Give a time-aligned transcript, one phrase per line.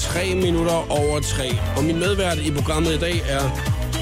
[0.00, 1.58] 3 minutter over 3.
[1.76, 3.44] Og min medvært i programmet i dag er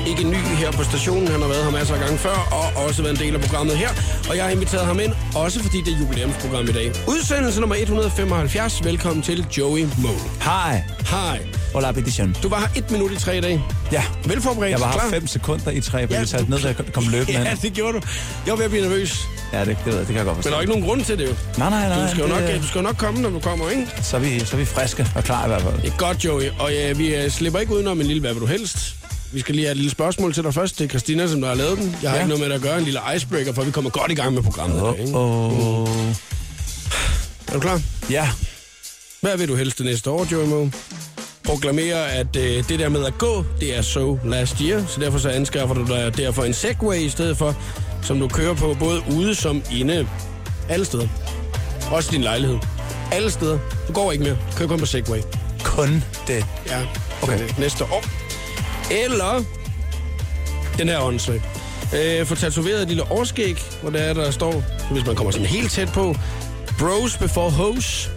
[0.06, 1.28] ikke ny her på stationen.
[1.28, 3.76] Han har været her masser af gange før, og også været en del af programmet
[3.76, 3.88] her.
[4.30, 6.92] Og jeg har inviteret ham ind, også fordi det er jubilæumsprogram i dag.
[7.08, 8.84] Udsendelse nummer 175.
[8.84, 10.20] Velkommen til Joey Moe.
[10.42, 10.84] Hej.
[11.10, 11.57] Hej.
[11.74, 12.36] Hola, petition.
[12.42, 13.64] Du var her et minut i tre dage.
[13.92, 14.02] Ja.
[14.24, 14.70] Velforberedt.
[14.70, 15.02] Jeg var klar?
[15.02, 17.72] her fem sekunder i tre, fordi Ja, talte ned, da jeg kom løbende Ja, det
[17.72, 18.02] gjorde du.
[18.46, 19.18] Jeg var ved at blive nervøs.
[19.52, 20.50] Ja, det, det, ved jeg, det kan jeg godt Men forstå.
[20.50, 21.34] der er ikke nogen grund til det jo.
[21.58, 22.02] Nej, nej, nej.
[22.02, 23.86] Du skal jo det, nok, du skal jo nok komme, når du kommer, ikke?
[24.02, 25.74] Så er, vi, så er vi friske og klar i hvert fald.
[25.82, 26.50] Det er godt, Joey.
[26.58, 28.94] Og ja, vi øh, slipper ikke udenom en lille hvad vil du helst.
[29.32, 30.78] Vi skal lige have et lille spørgsmål til dig først.
[30.78, 31.96] Det er Christina, som der har lavet den.
[32.02, 32.22] Jeg har Ja.
[32.22, 32.78] ikke noget med det at gøre.
[32.78, 34.82] En lille icebreaker, for vi kommer godt i gang med programmet.
[34.82, 35.12] Oh, ikke?
[35.14, 35.88] oh.
[37.48, 37.80] Er du klar?
[38.10, 38.28] Ja,
[39.20, 40.72] Hvad vil du helst det næste år, Joey Moe?
[41.48, 44.84] Proklamere, at øh, det der med at gå, det er so last year.
[44.86, 47.54] Så derfor så anskaffer du dig derfor en Segway i stedet for,
[48.02, 50.08] som du kører på både ude som inde.
[50.68, 51.08] Alle steder.
[51.90, 52.58] Også din lejlighed.
[53.12, 53.58] Alle steder.
[53.88, 54.32] Du går ikke mere.
[54.52, 55.18] Du kører kun på Segway.
[55.64, 56.46] kun det.
[56.66, 56.80] Ja,
[57.22, 57.34] Okay.
[57.34, 57.48] okay.
[57.58, 58.04] næste år.
[59.04, 59.44] Eller
[60.78, 61.42] den her åndssvagt.
[61.96, 64.62] Øh, få tatoveret et lille overskæg, hvor der er, der står,
[64.92, 66.16] hvis man kommer sådan helt tæt på,
[66.78, 68.10] bros before hoes.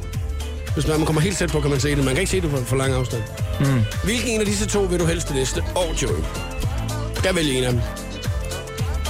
[0.74, 1.98] Hvis man kommer helt tæt på, kan man se det.
[1.98, 3.24] Man kan ikke se det på for lang afstand.
[3.60, 3.82] Mm.
[4.04, 6.24] Hvilken en af disse to vil du helst det næste år, Joey?
[7.16, 7.82] Skal vælge en af dem.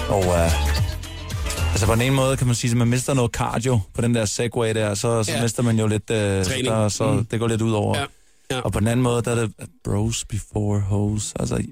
[0.10, 3.80] Og uh, altså på den ene måde kan man sige, at man mister noget cardio
[3.94, 5.42] på den der segway der, så, så Ja.
[5.42, 6.66] mister man jo lidt, uh, Træning.
[6.66, 7.26] der, så Mm.
[7.26, 7.98] det går lidt ud over.
[7.98, 8.06] Ja.
[8.52, 8.60] Ja.
[8.62, 9.52] Og på den anden måde, der er det
[9.84, 11.34] bros before hoes.
[11.40, 11.64] Altså,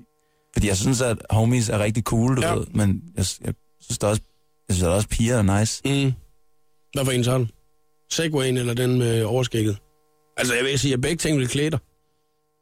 [0.54, 2.54] fordi jeg synes, at homies er rigtig cool, du Ja.
[2.54, 4.22] ved, men jeg, jeg synes da også,
[4.70, 5.82] jeg synes da også, piger er nice.
[5.86, 6.14] Mm.
[6.94, 7.48] Hvad for en så du?
[8.12, 9.78] Segwayen eller den med overskægget?
[10.38, 11.80] Altså, jeg vil sige, at begge ting vil klæde dig.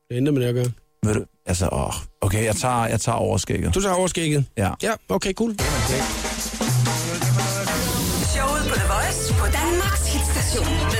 [0.09, 0.71] Det er intet med det at gøre.
[1.05, 3.75] Ved du, altså, åh, okay, jeg tager, jeg tager overskægget.
[3.75, 4.45] Du tager overskægget.
[4.57, 4.71] Ja.
[4.83, 5.55] Ja, okay, cool.
[8.33, 10.96] Showet på The Voice på Danmarks hitstation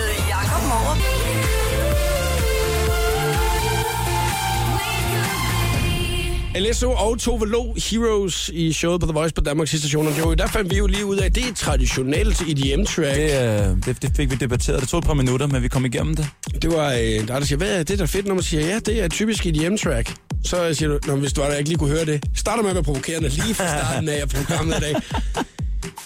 [6.59, 10.07] LSO og Tove Lo, Heroes i showet på The Voice på Danmarks station.
[10.07, 13.15] Og Joey, der fandt vi jo lige ud af, at det er traditionelt EDM-track.
[13.17, 14.81] Det, Det, øh, det, det fik vi debatteret.
[14.81, 16.27] Det tog et par minutter, men vi kom igennem det.
[16.61, 18.43] det var, øh, der er der siger, hvad er det der er fedt, når man
[18.43, 20.15] siger, ja, det er typisk EDM-track.
[20.43, 22.69] Så siger du, Nå, hvis du var der ikke lige kunne høre det, starter med
[22.69, 24.95] at være provokerende lige fra starten af programmet i dag.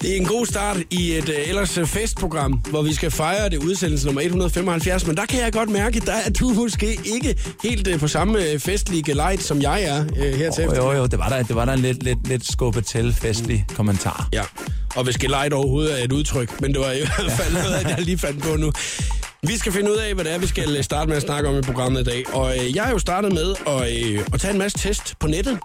[0.01, 3.49] Det er en god start i et øh, ellers øh, festprogram, hvor vi skal fejre
[3.49, 7.35] det udsendelse nummer 175, men der kan jeg godt mærke, der er du måske ikke
[7.63, 10.91] helt øh, på samme øh, festlige light, som jeg er øh, her til Jo, jo,
[10.91, 14.29] jo, det var der, det var der en lidt, lidt, lidt skubbet til festlig kommentar.
[14.33, 14.43] Ja,
[14.95, 18.01] og hvis gelejt overhovedet er et udtryk, men det var i hvert fald noget, jeg
[18.01, 18.71] lige fandt på nu.
[19.47, 21.49] Vi skal finde ud af, hvad det er, vi skal øh, starte med at snakke
[21.49, 22.33] om i programmet i dag.
[22.33, 25.27] Og øh, jeg har jo startet med at, øh, at tage en masse test på
[25.27, 25.57] nettet.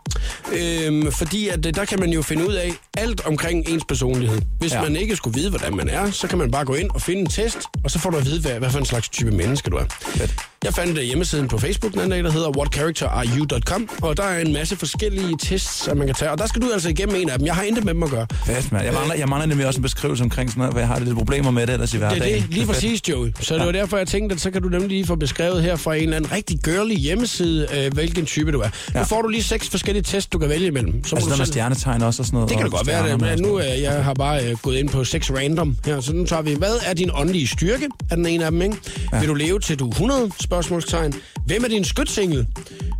[0.53, 4.38] Øh, fordi at, øh, der kan man jo finde ud af alt omkring ens personlighed.
[4.59, 4.82] Hvis ja.
[4.82, 7.20] Man ikke skulle vide, hvordan man er, så kan man bare gå ind og finde
[7.20, 9.70] en test, og så får du at vide, hvad, hvad for en slags type menneske
[9.70, 9.84] du er.
[10.00, 10.34] Fedt.
[10.65, 14.41] Jeg fandt uh, hjemmesiden på Facebook den anden dag, der hedder whatcharacterareyou.com, og der er
[14.41, 17.31] en masse forskellige tests, som man kan tage, og der skal du altså igennem en
[17.31, 17.47] af dem.
[17.47, 18.26] Jeg har intet med dem at gøre.
[18.47, 18.84] Fedt, mand.
[18.84, 21.16] Jeg mangler, jeg mangler nemlig også en beskrivelse omkring sådan noget, for jeg har lidt
[21.16, 22.34] problemer med det ellers i Det hverdagen.
[22.36, 23.32] er det, lige præcis, Joey.
[23.41, 25.77] Så det var derfor, jeg tænkte, at så kan du nemlig lige få beskrevet her
[25.77, 28.69] fra en eller anden rigtig girly hjemmeside, øh, hvilken type du er.
[28.94, 28.99] Ja.
[28.99, 31.04] Nu får du lige seks forskellige tests, du kan vælge imellem.
[31.04, 32.49] Så Altså noget med stjernetegn også og sådan noget.
[32.49, 34.88] det kan det godt være, det, men nu øh, jeg har bare øh, gået ind
[34.88, 37.88] på 6 random her, så nu tager vi, hvad er din åndelige styrke?
[38.10, 38.77] Er den ene af dem, ikke?
[39.12, 39.19] Ja.
[39.21, 40.31] Vil du leve til du er 100?
[40.41, 41.15] Spørgsmålstegn.
[41.47, 42.47] Hvem er din skytsengel?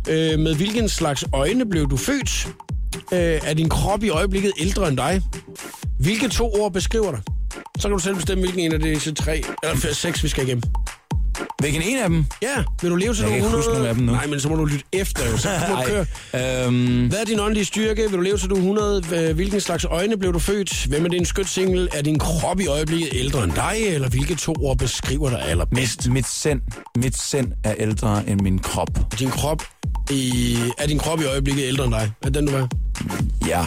[0.09, 2.47] Øh, med hvilken slags øjne blev du født?
[3.11, 5.21] Øh, er din krop i øjeblikket ældre end dig?
[5.99, 7.19] Hvilke to ord beskriver dig?
[7.79, 10.63] Så kan du selv bestemme, hvilken en af disse tre, eller seks, vi skal igennem.
[11.59, 12.25] Hvilken en af dem?
[12.41, 13.57] Ja, vil du leve til Jeg du kan er ikke 100?
[13.63, 14.11] huske nogen af dem nu.
[14.11, 15.37] Nej, men så må du lytte efter, jo.
[15.37, 15.81] Så må du
[16.31, 16.65] køre.
[16.65, 18.01] Øhm, Hvad er din åndelige styrke?
[18.01, 19.01] Vil du leve til du er 100?
[19.05, 20.85] Hva- Hvilken slags øjne blev du født?
[20.85, 21.89] Hvem er din skytsingel?
[21.93, 23.75] Er din krop i øjeblikket ældre end dig?
[23.87, 26.05] Eller hvilke to ord beskriver dig allerbedst?
[26.05, 26.61] mit, mit, sind,
[26.97, 28.89] mit sind er ældre end min krop.
[29.19, 29.63] Din krop
[30.11, 32.11] i, er din krop i øjeblikket ældre end dig?
[32.21, 32.67] Er den du er?
[33.47, 33.65] Ja,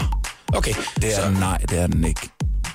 [0.54, 0.72] Okay.
[0.96, 1.34] det er så, den.
[1.34, 2.20] Nej, det er den ikke.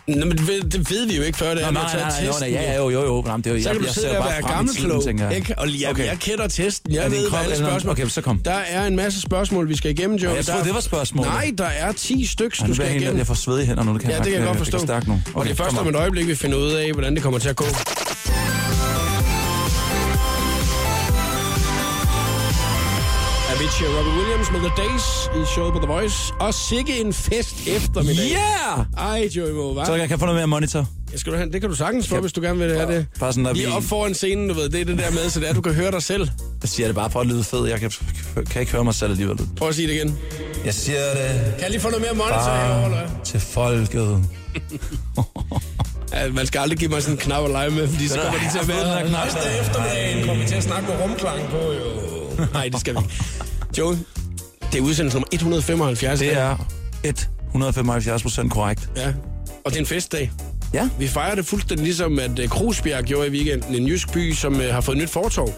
[0.07, 2.09] Nå, men det, det ved vi jo ikke før, det er, Nå, har nej, nej,
[2.21, 2.51] nej, testen.
[2.53, 3.23] nej, ja, jo, jo, jo.
[3.27, 5.03] Jamen, det er, jo- Så jeg, kan du jeg sidde og være gammelklog.
[5.19, 5.35] jeg.
[5.35, 5.53] Ikke?
[5.59, 6.05] Og jeg, Okay.
[6.05, 6.93] jeg kender testen.
[6.93, 7.91] Jeg Er ved, krop alle spørgsmål.
[7.91, 8.39] Okay, så kom.
[8.39, 10.29] Der er en masse spørgsmål, vi skal igennem, Joe.
[10.31, 11.31] Ja, jeg troede, Der- det var spørgsmålet.
[11.31, 13.17] Nej, der er 10 stykker, Ej, du skal jeg igennem.
[13.17, 14.57] jeg får sved i hænderne nu, kan Ja, det kan jeg mærke.
[14.57, 14.93] godt forstå.
[14.93, 15.21] Det nu.
[15.33, 17.49] og det er først om et øjeblik, vi finder ud af, hvordan det kommer til
[17.49, 17.65] at gå.
[23.81, 25.03] Og Robbie Williams med The Days
[25.43, 26.33] i showet på The Voice.
[26.39, 28.25] Og sikke en fest eftermiddag.
[28.31, 28.85] Yeah!
[28.97, 29.85] Ej, Joey Moe, hva'?
[29.85, 30.85] Så jeg kan få noget mere monitor.
[31.11, 33.05] Jeg skal du have, det kan du sagtens få, hvis du gerne vil have det.
[33.19, 33.71] Bare sådan, Lige vi...
[33.71, 35.61] op foran scenen, du ved, det er det der med, så det er, at du
[35.61, 36.29] kan høre dig selv.
[36.61, 37.67] Jeg siger det bare for at lyde fed.
[37.67, 37.91] Jeg kan,
[38.51, 39.39] kan ikke høre mig selv alligevel.
[39.57, 40.17] Prøv at sige det igen.
[40.65, 44.23] Jeg siger det Kan jeg lige få noget mere monitor herovre, eller til folket.
[46.13, 48.23] Ja, man skal aldrig give mig sådan en knap at lege med, fordi så er-
[48.23, 49.61] kommer de til at være Næste der.
[49.61, 52.45] eftermiddagen kommer vi til at snakke med rumklang på, jo.
[52.53, 53.13] Nej, det skal vi ikke.
[53.77, 53.99] Joe,
[54.71, 56.19] det er udsendelse nummer 175.
[56.19, 56.57] Det er
[57.47, 58.89] 175 procent korrekt.
[58.95, 59.07] Ja,
[59.65, 60.31] og det er en festdag.
[60.73, 60.89] Ja.
[60.99, 63.75] Vi fejrer det fuldstændig ligesom, at uh, Krusbjerg gjorde i weekenden.
[63.75, 65.53] En jysk by, som uh, har fået nyt fortorv.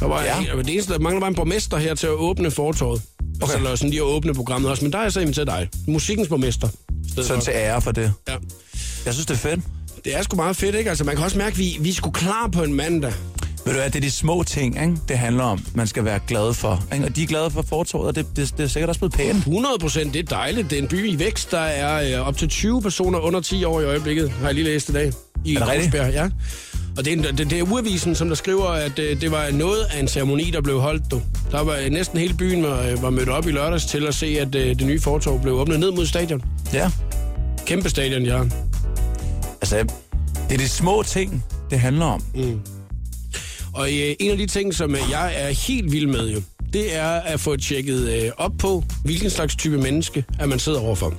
[0.00, 0.40] Der var Ja.
[0.40, 0.58] ja.
[0.58, 3.02] det eneste, der mangler var en borgmester her til at åbne fortorvet.
[3.42, 3.54] Okay.
[3.54, 3.54] Okay.
[3.54, 4.84] Altså, sådan lige at åbne programmet også.
[4.84, 5.68] Men der er jeg så inviteret dig.
[5.88, 6.68] Musikkens borgmester.
[7.26, 7.40] for.
[7.40, 8.12] til ære for det.
[8.28, 8.36] Ja.
[9.06, 9.60] Jeg synes, det er fedt.
[10.04, 10.90] Det er sgu meget fedt, ikke?
[10.90, 13.12] Altså, man kan også mærke, at vi, vi er sgu klar på en mandag.
[13.64, 14.96] Ved du hvad, det er de små ting, ikke?
[15.08, 16.84] det handler om, man skal være glad for.
[16.92, 17.04] Ikke?
[17.04, 19.36] Og de er glade for fortoget, og det, det, det er sikkert også blevet pænt.
[19.36, 20.70] 100 procent, det er dejligt.
[20.70, 21.50] Det er en by i vækst.
[21.50, 24.64] Der er øh, op til 20 personer under 10 år i øjeblikket, har jeg lige
[24.64, 25.12] læst i dag.
[25.44, 25.66] I Er?
[25.66, 26.28] Krusbjerg, ja.
[26.96, 29.84] Og det er, det, det er Urvisen, som der skriver, at øh, det var noget
[29.94, 31.10] af en ceremoni, der blev holdt.
[31.10, 31.20] Du.
[31.50, 34.14] Der var øh, næsten hele byen var, øh, var mødt op i lørdags til at
[34.14, 36.42] se, at øh, det nye fortog blev åbnet ned mod stadion.
[36.72, 36.90] Ja.
[37.66, 38.42] Kæmpe stadion, ja.
[39.60, 39.76] Altså,
[40.48, 42.22] det er de små ting, det handler om.
[43.74, 46.42] Og øh, en af de ting, som øh, jeg er helt vild med jo,
[46.72, 50.80] det er at få tjekket øh, op på, hvilken slags type menneske, at man sidder
[50.80, 51.14] overfor.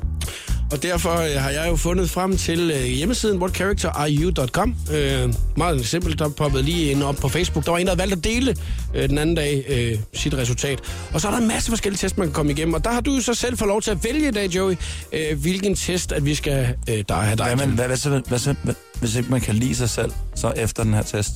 [0.71, 4.75] Og derfor øh, har jeg jo fundet frem til øh, hjemmesiden whatcharacterareyou.com.
[4.93, 7.65] Øh, meget simpelt, der poppede lige ind op på Facebook.
[7.65, 8.55] Der var en, der havde valgt at dele
[8.95, 10.79] øh, den anden dag øh, sit resultat.
[11.13, 12.73] Og så er der en masse forskellige tests, man kan komme igennem.
[12.73, 14.75] Og der har du jo så selv fået lov til at vælge i dag, Joey,
[15.13, 17.45] øh, hvilken test, at vi skal øh, der have dig.
[17.45, 17.67] Hvad, til.
[17.67, 20.83] men, hvad, hvad, hvad, så, hvad, hvis ikke man kan lide sig selv, så efter
[20.83, 21.31] den her test?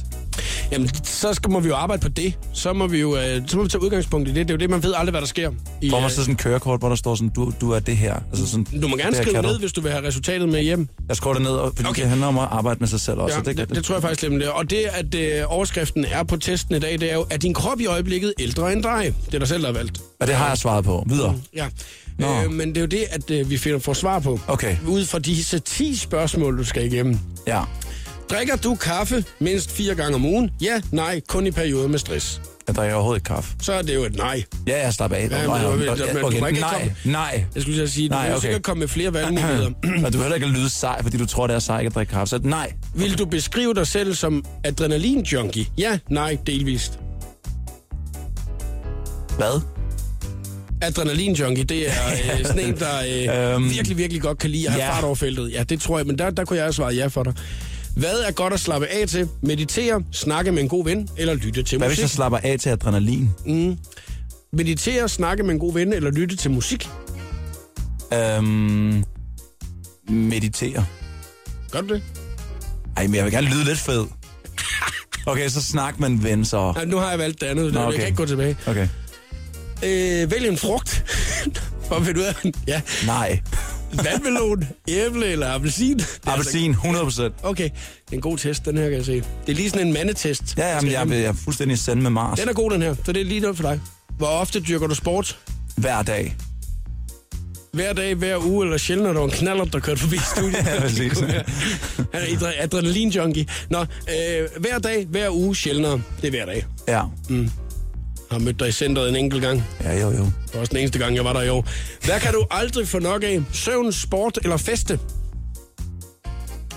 [0.71, 2.33] Jamen, så skal, må vi jo arbejde på det.
[2.53, 4.47] Så må vi jo øh, så må vi tage udgangspunkt i det.
[4.47, 5.51] Det er jo det, man ved aldrig, hvad der sker.
[5.81, 7.79] I, Får man øh, så sådan en kørekort, hvor der står sådan, du, du er
[7.79, 8.15] det her?
[8.31, 9.47] Altså sådan, du må gerne det skrive du.
[9.47, 10.87] ned, hvis du vil have resultatet med hjem.
[11.07, 12.01] Jeg skriver det ned, fordi Okay.
[12.01, 13.35] det handler om at arbejde med sig selv også.
[13.35, 14.43] Ja, så det, det, det tror jeg faktisk lidt.
[14.43, 17.53] Og det, at øh, overskriften er på testen i dag, det er jo, er din
[17.53, 19.13] krop i øjeblikket ældre end dig?
[19.25, 20.01] Det er dig selv, der har valgt.
[20.19, 21.05] Og det har jeg svaret på.
[21.09, 21.35] Videre.
[21.55, 21.65] Ja.
[22.19, 22.27] Nå.
[22.43, 24.39] Øh, men det er jo det, at øh, vi finder, får svar på.
[24.47, 24.75] Okay.
[24.87, 27.19] Ud fra disse 10 spørgsmål, du skal igennem.
[27.47, 27.61] Ja.
[28.29, 30.51] Drikker du kaffe mindst fire gange om ugen?
[30.61, 32.41] Ja, nej, kun i perioder med stress.
[32.67, 33.55] Jeg drikker overhovedet ikke kaffe.
[33.61, 34.43] Så er det jo et nej.
[34.67, 35.29] Ja, jeg slapper af.
[35.31, 36.47] Ja, men- okay.
[36.47, 37.45] ikke Nej, komme- nej.
[37.55, 38.41] Jeg skulle sige, du Nej, kan okay.
[38.41, 39.69] sikkert komme med flere valgmuligheder.
[40.05, 42.29] Og du heller ikke lyde sej, fordi du tror, det er sej at drikke kaffe.
[42.29, 42.73] Så nej.
[42.95, 45.65] Vil du beskrive dig selv som adrenalin-junkie?
[45.77, 46.99] Ja, nej, delvist.
[49.37, 49.61] Hvad?
[50.81, 51.93] Adrenalin-junkie, det er
[52.39, 54.93] øh, sådan en, der øh, Øhm, virkelig, virkelig godt kan lide at have ja.
[54.95, 55.51] fart over feltet.
[55.53, 57.33] Ja, det tror jeg, men der, der kunne jeg have svaret ja for dig.
[57.99, 59.29] Hvad er godt at slappe af til?
[59.43, 62.01] Meditere, snakke med en god ven eller lytte til Hvad hvis musik?
[62.03, 63.29] jeg slapper af til adrenalin?
[64.53, 66.89] Meditere, snakke med en god ven eller lytte til musik?
[68.13, 69.03] Øhm,
[70.09, 70.85] meditere.
[71.71, 72.03] Gør du det?
[72.97, 74.05] Ej, men jeg vil gerne lyde lidt fed.
[75.25, 76.71] Okay, så snak med en ven så.
[76.75, 77.73] Nej, nu har jeg valgt det andet.
[77.73, 77.97] Nå, Jeg okay.
[77.97, 78.57] kan ikke gå tilbage.
[78.67, 78.87] Okay.
[79.83, 81.03] Øh, vælg en frugt.
[81.87, 82.35] For at finde ud af,
[82.67, 82.81] ja.
[83.05, 83.39] Nej.
[83.93, 85.93] Vandmelon, æble eller appelsin?
[85.99, 87.33] Altså- Appelsin, 100 procent.
[87.43, 89.13] Okay, det er en god test, den her kan jeg se.
[89.15, 90.43] Det er lige sådan en mandetest.
[90.57, 92.39] Ja, ja, men jeg, jeg er fuldstændig sende med Mars.
[92.39, 93.79] Den er god, den her, så det er lige noget for dig.
[94.17, 95.39] Hvor ofte dyrker du sport?
[95.77, 96.35] Hver dag.
[97.73, 100.53] Hver dag, hver uge, eller sjældent, når der var en knaller, der kørte forbi studiet.
[100.67, 101.19] Ja, præcis.
[102.13, 103.45] Han er adre- adrenalin-junkie.
[103.69, 106.01] Nå, øh, hver dag, hver uge, sjældnere.
[106.21, 106.65] Det er hver dag.
[106.87, 107.01] Ja.
[107.29, 107.49] Jeg
[108.31, 109.63] har mødt dig i centret en enkelt gang.
[109.83, 110.23] Ja, jo, jo.
[110.23, 111.67] Det var også den eneste gang, jeg var der i år.
[112.05, 113.41] Hvad kan du aldrig få nok af?
[113.53, 114.99] Søvn, sport eller feste?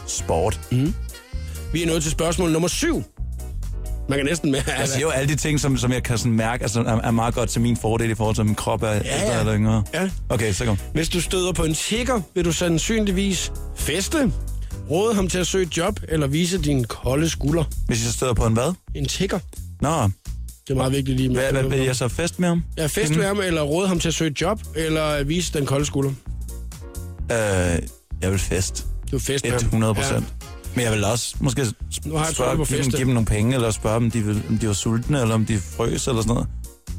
[0.06, 0.60] Sport.
[1.72, 3.02] Vi er nået til spørgsmål nummer syv.
[4.08, 4.60] Man kan næsten med...
[4.78, 7.10] Jeg siger jo alle de ting, som, som jeg kan sådan mærke, altså, er, er
[7.10, 9.40] meget godt til min fordel i forhold til, at min krop er ja, ældre ja.
[9.40, 9.84] eller yngre.
[9.94, 10.10] Ja.
[10.28, 10.78] Okay, så kom.
[10.94, 14.32] Hvis du støder på en tigger, vil du sandsynligvis feste,
[14.90, 17.64] råde ham til at søge et job, eller vise dine kolde skulder.
[17.86, 18.74] Hvis jeg støder på en hvad?
[18.94, 19.38] En tigger.
[19.80, 20.10] Nå,
[20.68, 21.36] Det er meget vigtigt lige med.
[21.36, 22.62] hvad, hvad vil jeg så fest med ham?
[22.78, 25.86] Ja, fest med ham, eller råde ham til at søge job, eller vise den kolde
[25.86, 26.10] skulder.
[27.32, 27.36] Øh,
[28.22, 28.86] jeg vil fest.
[29.10, 29.60] Du er fest med ham.
[29.60, 30.24] 100 procent.
[30.74, 31.62] Men jeg vil også måske
[32.06, 34.10] Nu har jeg spørge på give, dem, give dem nogle penge, eller spørge dem, om
[34.10, 36.48] de, vil, om de var sultne, eller om de frøs, eller sådan noget.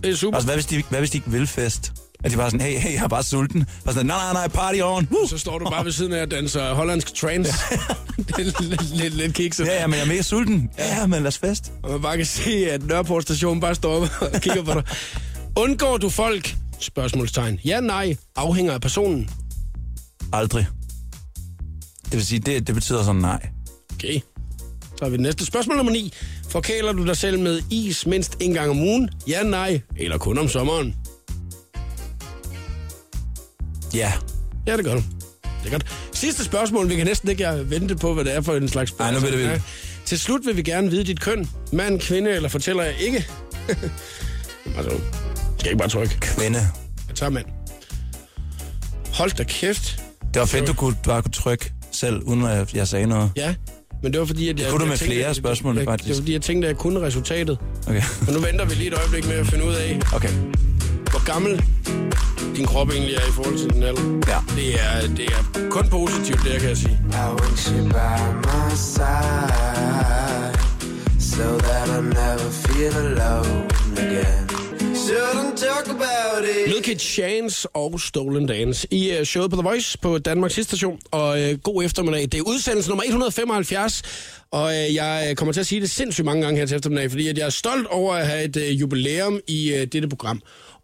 [0.04, 0.38] Det er super.
[0.38, 1.94] Altså, hvad hvis de, hvad hvis de ikke vil fest?
[2.24, 3.66] Er de bare sådan, hey, hey, jeg er bare sulten.
[3.86, 5.08] Bare sådan, nej, nej, nej, party on.
[5.12, 5.28] Woo!
[5.28, 7.54] Så står du bare ved siden af og danser hollandsk trance.
[8.18, 9.66] det er lidt, lidt, kikset.
[9.66, 10.70] Ja, ja, men jeg er mega sulten.
[10.78, 11.72] Ja, ja, men lad os fest.
[11.84, 14.84] Og man bare kan se, at Nørreport station bare står op og kigger på dig.
[15.56, 16.56] Undgår du folk?
[16.80, 17.60] Spørgsmålstegn.
[17.66, 18.16] Ja, nej.
[18.36, 19.30] Afhænger af personen.
[20.34, 20.68] Aldrig.
[22.06, 23.48] Det vil sige, det, det betyder sådan nej.
[23.94, 24.20] Okay.
[24.82, 25.46] Så har vi det næste.
[25.46, 26.14] Spørgsmål nummer 9.
[26.50, 29.10] Forkæler du dig selv med is mindst en gang om ugen?
[29.28, 29.82] Ja, nej.
[29.98, 30.96] Eller kun om sommeren?
[33.94, 34.14] Ja.
[34.68, 35.02] Ja, det gør du.
[35.64, 35.86] Det er godt.
[36.14, 36.90] Sidste spørgsmål.
[36.90, 39.20] Vi kan næsten ikke øh, vente på, hvad det er for en slags Ej, nu
[39.20, 39.62] bliver det.
[40.06, 41.50] Til slut vil vi gerne vide dit køn.
[41.74, 43.26] Mand, kvinde, eller fortæller jeg ikke?
[44.78, 45.00] altså,
[45.60, 46.18] skal ikke bare trykke?
[46.20, 46.60] Kvinde.
[47.08, 47.46] Jeg tager mand.
[49.14, 50.02] Hold da kæft.
[50.34, 53.32] Det var fedt, du kunne bare kunne trykke selv, uden at jeg sagde noget.
[53.36, 53.56] Ja,
[54.04, 54.70] men det var fordi, at jeg...
[54.70, 56.08] kunne du med tænkte, flere at- spørgsmål, jeg, faktisk.
[56.08, 57.58] Det var fordi, jeg tænkte, at jeg kunne resultatet.
[57.88, 58.02] Okay.
[58.26, 60.30] Men nu venter vi lige et øjeblik med at finde ud af, Okay.
[61.24, 61.64] Hvor gammel
[62.56, 64.02] din krop egentlig er i forhold til din alder.
[64.28, 64.40] Ja.
[64.56, 67.00] Det er, det er kun positivt, det her kan jeg sige.
[67.12, 70.54] I want you by my side
[71.20, 74.54] so that I never feel alone again.
[76.68, 81.00] Milky Chance og Stolen Dance i uh, showet på The Voice på Danmarks station.
[81.12, 82.22] Og uh, god eftermiddag.
[82.22, 84.02] Det er udsendelse nummer 175,
[84.52, 87.28] og uh, jeg kommer til at sige det sindssygt mange gange her til eftermiddag, fordi
[87.28, 90.42] at jeg er stolt over at have et uh, jubilæum i uh, dette program.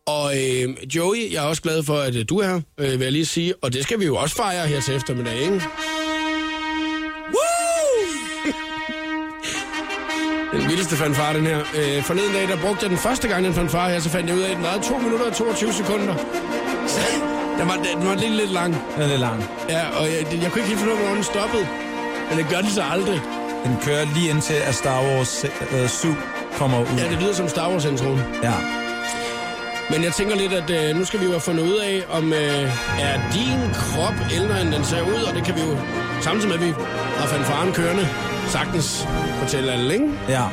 [0.09, 2.99] Og uh, Joey, jeg er også glad for, at uh, du er her, uh, vil
[2.99, 3.53] jeg lige sige.
[3.61, 5.61] Og det skal vi jo også fejre her til eftermiddag, ikke?
[10.53, 11.59] Den vildeste fanfare, den her.
[11.59, 14.37] Øh, forleden dag, der brugte jeg den første gang, den fanfare her, så fandt jeg
[14.37, 16.15] ud af, at den varede 2 minutter og 22 sekunder.
[16.87, 16.99] Så
[17.59, 18.73] den var, den var lidt, lidt lang.
[18.95, 19.43] Den er lidt lang.
[19.69, 21.67] Ja, og jeg, jeg kunne ikke helt finde ud af, hvornår den stoppede.
[22.29, 23.21] Men det gør den så aldrig.
[23.65, 26.07] Den kører lige indtil, at Star Wars øh, 7
[26.57, 26.97] kommer ud.
[26.97, 28.21] Ja, det lyder som Star Wars-introen.
[28.43, 28.88] Ja.
[29.91, 32.33] Men jeg tænker lidt, at øh, nu skal vi jo have fundet ud af, om
[32.33, 35.77] øh, er din krop ældre, end den ser ud, og det kan vi jo,
[36.21, 36.71] samtidig med at vi
[37.17, 38.07] har fanfaren kørende,
[38.47, 39.07] sagtens
[39.41, 40.05] fortælle alle, ikke?
[40.29, 40.43] ja.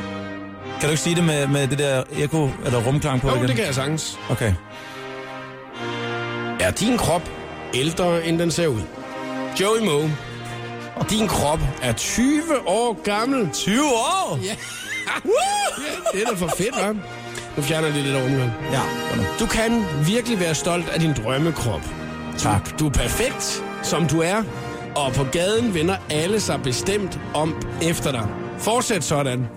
[0.79, 3.47] Kan du ikke sige det med, med det der eko, eller rumklang på Jo, igen?
[3.47, 4.19] det kan jeg sagtens.
[4.29, 4.53] Okay.
[6.59, 7.29] Er din krop
[7.73, 8.81] ældre, end den ser ud?
[9.61, 10.15] Joey Moe,
[11.09, 13.49] din krop er 20 år gammel.
[13.53, 14.39] 20 år?
[14.43, 14.55] Ja.
[16.13, 16.95] det er da for fedt, hva'?
[17.57, 18.51] Nu fjerner jeg lidt rumgang.
[18.71, 18.81] Ja.
[19.39, 21.81] Du kan virkelig være stolt af din drømmekrop.
[22.37, 22.79] Tak.
[22.79, 24.43] Du er perfekt, som du er,
[24.95, 28.27] og på gaden vender alle sig bestemt om efter dig.
[28.57, 29.47] Fortsæt sådan.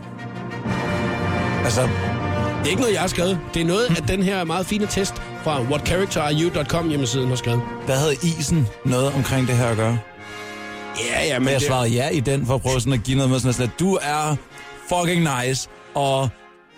[1.64, 3.38] Altså, Det er ikke noget, jeg har skrevet.
[3.54, 5.14] Det er noget, at den her meget fine test
[5.44, 7.62] fra whatcharacterareyou.com hjemmesiden har skrevet.
[7.86, 9.98] hvad havde isen noget omkring det her at gøre?
[11.10, 13.16] Ja, ja, men jeg det, svarede ja i den, for at prøve sådan at give
[13.16, 14.36] noget med sådan at du er
[14.88, 16.28] fucking nice, og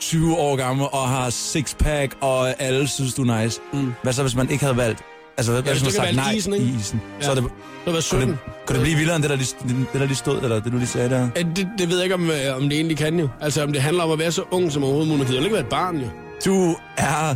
[0.03, 3.61] 20 år gammel, og har sixpack, og alle synes, du er nice.
[3.73, 3.93] Mm.
[4.03, 5.03] Hvad så, hvis man ikke havde valgt?
[5.37, 6.67] Altså, hvad, hvis hvis man sagt nej isen, ikke?
[6.67, 7.01] i isen?
[7.21, 7.25] Ja.
[7.25, 7.53] Så er det, det
[7.85, 8.29] har været kunne, 17.
[8.29, 9.55] det, kunne det blive vildere end det, der lige,
[9.93, 11.29] det, der lige stod, eller det, du lige sagde der?
[11.37, 13.29] Ja, Det, det ved jeg ikke, om, øh, om det egentlig kan jo.
[13.41, 15.27] Altså, om det handler om at være så ung som overhovedet muligt.
[15.27, 16.09] Kan jo ikke være et barn, jo.
[16.45, 17.35] Du er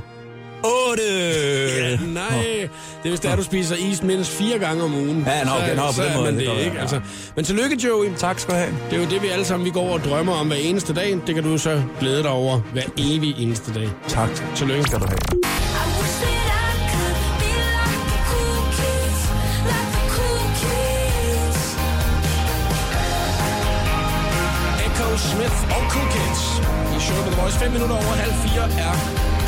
[0.64, 1.02] 8!
[1.78, 2.68] Ja, nej,
[3.02, 5.24] det er hvis det er, du spiser is mindst fire gange om ugen.
[5.26, 6.78] Ja, nå, okay, nå, på så den er måde, man det det, ikke?
[6.80, 7.00] Altså,
[7.36, 8.08] men tillykke, Joey.
[8.18, 8.74] Tak skal du have.
[8.90, 11.18] Det er jo det, vi alle sammen vi går og drømmer om hver eneste dag.
[11.26, 13.88] Det kan du så glæde dig over hver evig eneste dag.
[14.08, 14.28] Tak.
[14.56, 14.84] Tillykke.
[14.84, 15.18] Skal du have.
[25.16, 26.42] Smith og Cool Kids.
[26.96, 27.58] I showet på The Voice.
[27.58, 28.92] 5 minutter over halv fire er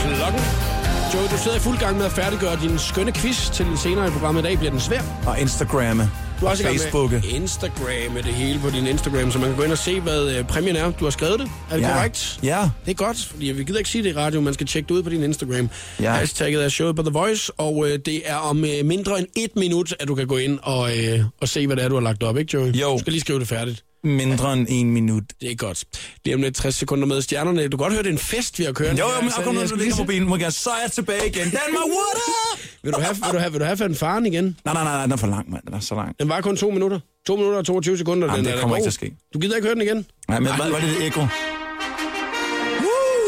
[0.00, 0.67] klokken.
[1.14, 4.10] Joey, du sidder i fuld gang med at færdiggøre din skønne quiz til senere i
[4.10, 4.40] programmet.
[4.42, 5.00] I dag bliver den svær.
[5.26, 6.02] Og Instagramme.
[6.40, 7.14] Du er og også i gang Facebooke.
[7.14, 10.00] med Instagram med det hele på din Instagram, så man kan gå ind og se,
[10.00, 10.90] hvad øh, præmien er.
[10.90, 11.50] Du har skrevet det.
[11.70, 11.92] Er det Ja.
[11.92, 12.38] korrekt?
[12.42, 12.68] Ja.
[12.84, 14.40] Det er godt, fordi vi gider ikke sige det i radio.
[14.40, 15.70] Man skal tjekke det ud på din Instagram.
[16.00, 16.10] Ja.
[16.12, 19.56] Hashtagget er showet på The Voice, og øh, det er om øh, mindre end et
[19.56, 22.02] minut, at du kan gå ind og, øh, og se, hvad det er, du har
[22.02, 22.72] lagt op, ikke Joey?
[22.74, 22.92] Jo.
[22.92, 23.84] Du skal lige skrive det færdigt.
[24.04, 25.22] Mindre end en minut.
[25.40, 25.84] Det er godt.
[26.24, 27.62] Det er om lidt 60 sekunder med stjernerne.
[27.68, 28.98] Du kan godt høre, det er en fest, vi har kørt.
[28.98, 30.28] Jo, jo, men kom nu, du ligger lige på bilen.
[30.28, 31.42] Må jeg, så er jeg tilbage igen.
[31.44, 32.58] Danmark, what up?
[32.82, 34.44] Vil du have, vil du have, vil du have fanfaren igen?
[34.64, 35.62] Nej, nej, nej, nej, den er for lang, mand.
[35.66, 36.14] Den er så lang.
[36.20, 37.00] Den var kun to minutter.
[37.26, 38.26] To minutter og 22 sekunder.
[38.26, 39.12] Jamen, den det er kommer ikke til at ske.
[39.34, 40.06] Du gider ikke høre den igen?
[40.28, 41.20] Nej, men hvad var det, det ekko?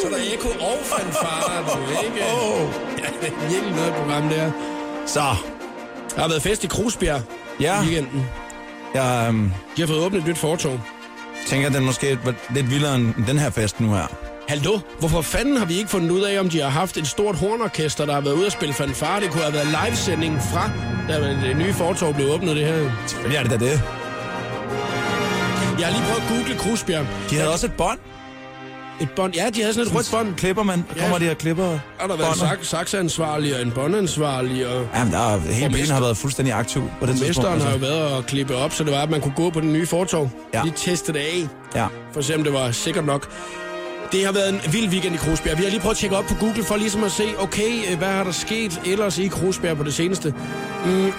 [0.02, 2.24] Så er der ekko og fanfare, du ikke?
[2.42, 2.72] Oh.
[2.98, 4.52] Ja, det er virkelig noget program, det er.
[5.06, 5.20] Så,
[6.14, 7.22] Der har været fest i Krusbjerg
[7.60, 8.24] ja, i weekenden.
[8.94, 10.80] Jeg øhm, De har fået åbnet et nyt fortog.
[11.46, 14.06] tænker, den måske var lidt vildere end den her fest nu her.
[14.48, 17.36] Hallo, hvorfor fanden har vi ikke fundet ud af, om de har haft et stort
[17.36, 19.20] hornorkester, der har været ude at spille fanfare?
[19.20, 20.70] Det kunne have været livesending fra,
[21.08, 22.90] da det nye fortog blev åbnet, det her.
[23.06, 23.82] Selvfølgelig er det da det.
[25.78, 27.06] Jeg har lige prøvet at google Krusbjerg.
[27.30, 27.98] De havde også et bånd.
[29.00, 29.34] Et bånd.
[29.34, 30.34] Ja, de havde sådan et rødt bånd.
[30.36, 30.84] Klipper man.
[30.96, 31.02] Ja.
[31.02, 31.64] Kommer de her klipper?
[31.64, 35.94] Og der har været sak- sakseansvarlig og en båndansvarlig, og Jamen, der er, hele mester-
[35.94, 37.28] har været fuldstændig aktiv på det tidspunkt.
[37.28, 37.90] mesteren har jo altså.
[37.90, 40.30] været at klippe op, så det var, at man kunne gå på den nye fortog.
[40.54, 40.62] Ja.
[40.62, 41.86] Lige teste det af, Ja.
[42.12, 43.28] for at se, om det var sikkert nok.
[44.12, 45.58] Det har været en vild weekend i Krusbjerg.
[45.58, 47.98] Vi har lige prøvet at tjekke op på Google for ligesom at se, okay, øh,
[47.98, 50.34] hvad har der sket ellers i Krusbjerg på det seneste.
[50.86, 51.12] Mm,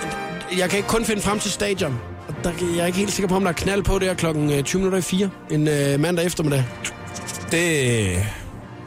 [0.57, 1.99] jeg kan ikke kun finde frem til stadion.
[2.43, 4.63] Der, jeg er ikke helt sikker på, om der er knald på der klokken øh,
[4.63, 6.63] 20 minutter i 4 en øh, mandag eftermiddag.
[7.51, 8.25] Det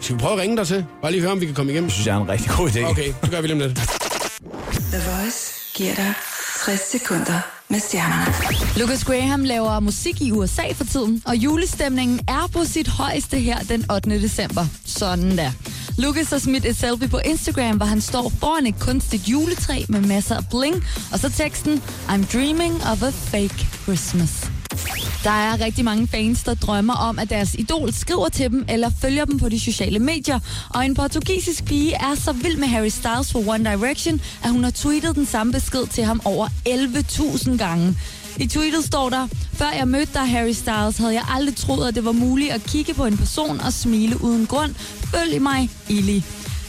[0.01, 0.85] Skal vi prøve at ringe dig til?
[1.03, 1.91] Bare lige høre, om vi kan komme igennem.
[1.91, 2.85] synes jeg er en rigtig god idé.
[2.91, 3.77] Okay, det gør vi lige om lidt.
[4.93, 6.15] The Voice giver dig
[6.65, 8.35] 60 sekunder med stjernerne.
[8.81, 13.59] Lucas Graham laver musik i USA for tiden, og julestemningen er på sit højeste her
[13.59, 14.11] den 8.
[14.23, 14.67] december.
[14.87, 15.51] Sådan der.
[15.99, 20.01] Lucas har smidt et selfie på Instagram, hvor han står foran et kunstigt juletræ med
[20.01, 24.54] masser af bling, og så teksten, I'm dreaming of a fake Christmas.
[25.25, 28.91] Der er rigtig mange fans, der drømmer om, at deres idol skriver til dem eller
[29.01, 30.41] følger dem på de sociale medier.
[30.71, 34.65] Og en portugisisk pige er så vild med Harry Styles for One Direction, at hun
[34.65, 37.97] har tweetet den samme besked til ham over 11.000 gange.
[38.37, 41.95] I tweetet står der, før jeg mødte dig, Harry Styles, havde jeg aldrig troet, at
[41.95, 44.75] det var muligt at kigge på en person og smile uden grund.
[45.15, 46.21] Følg mig, Illy.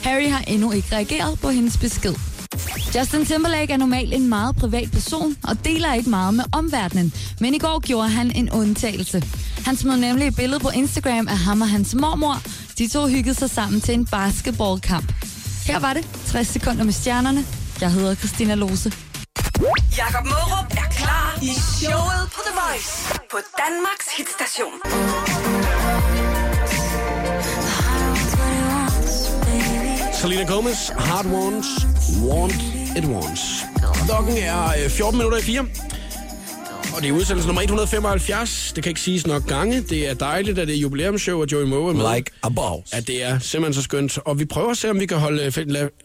[0.04, 2.35] Harry har endnu ikke reageret på hendes besked.
[2.96, 7.54] Justin Timberlake er normalt en meget privat person og deler ikke meget med omverdenen, men
[7.54, 9.24] i går gjorde han en undtagelse.
[9.66, 12.42] Han smed nemlig et billede på Instagram af ham og hans mormor.
[12.78, 15.14] De to hyggede sig sammen til en basketballkamp.
[15.66, 17.46] Her var det 60 sekunder med stjernerne.
[17.82, 18.92] Jeg hedder Christina Lose.
[19.98, 25.35] Jakob Mørup er klar i showet på The Voice på Danmarks hitstation.
[30.26, 31.66] Selena Gomez, Hard Ones,
[32.24, 32.54] Want
[32.98, 33.44] It Once.
[34.06, 35.60] Klokken er øh, 14 minutter i 4.
[36.96, 38.72] Og det er udsendelse nummer 175.
[38.76, 39.82] Det kan ikke siges nok gange.
[39.82, 42.16] Det er dejligt, at det er jubilæumsshow, og Joey Moe er med.
[42.16, 42.94] Like a boss.
[42.94, 44.18] Ja, det er simpelthen så skønt.
[44.18, 45.52] Og vi prøver at se, om vi kan holde...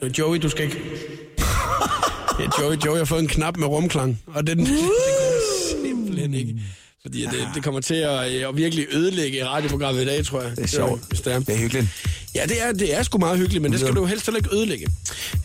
[0.03, 0.81] øh, Joey, du skal ikke...
[2.41, 6.57] Ja, Joey, Joey har fået en knap med rumklang, og den, går simpelthen ikke.
[7.03, 10.51] Fordi det, det kommer til at, øh, at virkelig ødelægge radioprogrammet i dag, tror jeg.
[10.57, 11.27] Det er sjovt.
[11.27, 11.39] Er.
[11.39, 11.87] Det er hyggeligt.
[12.35, 14.55] Ja, det er, det er sgu meget hyggeligt, men det skal du helst heller ikke
[14.57, 14.87] ødelægge.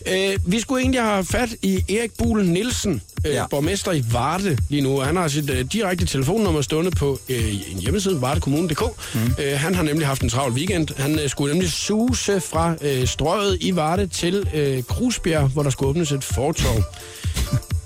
[0.06, 3.46] Øh, vi skulle egentlig have fat i Erik Buhl Nielsen, øh, ja.
[3.50, 5.00] Borgmester i Varde lige nu.
[5.00, 8.82] Han har sit øh, direkte telefonnummer stående på øh, en hjemmeside, vardekommune.dk.
[9.14, 9.20] Mm.
[9.44, 10.88] Øh, han har nemlig haft en travl weekend.
[10.96, 15.70] Han øh, skulle nemlig suse fra øh, strøget i Varde til øh, Krusbjerg, hvor der
[15.70, 16.82] skulle åbnes et fortorv.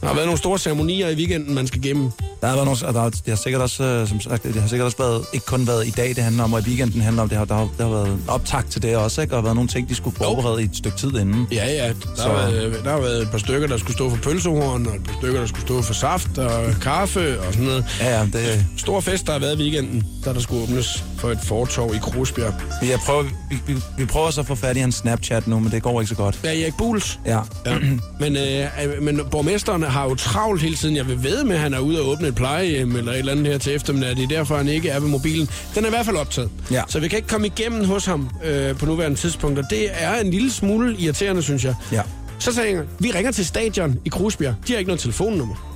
[0.00, 2.10] Der har været nogle store ceremonier i weekenden, man skal gennem.
[2.40, 4.54] Der har været nogle, og der, har- det har sikkert også, øh, som sagt, det
[4.54, 7.00] har sikkert også været, ikke kun været i dag, det handler om, og i weekenden
[7.00, 9.36] handler om, det har, der, har, der har været optag til det også, ikke?
[9.36, 11.46] Og været nogle ting, de skulle forberede i et stykke tid inden.
[11.52, 11.88] Ja, ja.
[11.88, 14.86] Der, Så- har været, der har været et par stykker, der skulle stå for pølsehorn,
[14.86, 17.84] og et par stykker, der skulle stå for saft og kaffe og sådan noget.
[18.00, 21.30] Ja, ja, det, Stor fest, der har været i weekenden, da der skulle åbnes for
[21.30, 22.54] et fortorv i Krusbjerg.
[22.82, 25.70] jeg prøver, vi, vi, vi, prøver så at få fat i hans Snapchat nu, men
[25.72, 26.38] det går ikke så godt.
[26.44, 27.20] Ja, Erik Buls.
[27.26, 27.38] Ja.
[27.66, 27.78] Ja.
[28.20, 30.96] Men, øh, men borgmesteren har jo travlt hele tiden.
[30.96, 33.32] Jeg vil ved med, at han er ude og åbne et plejehjem eller et eller
[33.32, 34.16] andet her til eftermiddag.
[34.16, 35.48] Det er derfor, han ikke er ved mobilen.
[35.74, 36.50] Den er i hvert fald optaget.
[36.70, 36.82] Ja.
[36.88, 39.58] Så vi kan ikke komme igennem hos ham øh, på nuværende tidspunkt.
[39.58, 41.74] Og det er en lille smule irriterende, synes jeg.
[41.92, 42.02] Ja.
[42.38, 44.54] Så sagde jeg, vi ringer til stadion i Krusbjerg.
[44.66, 45.70] De har ikke noget telefonnummer.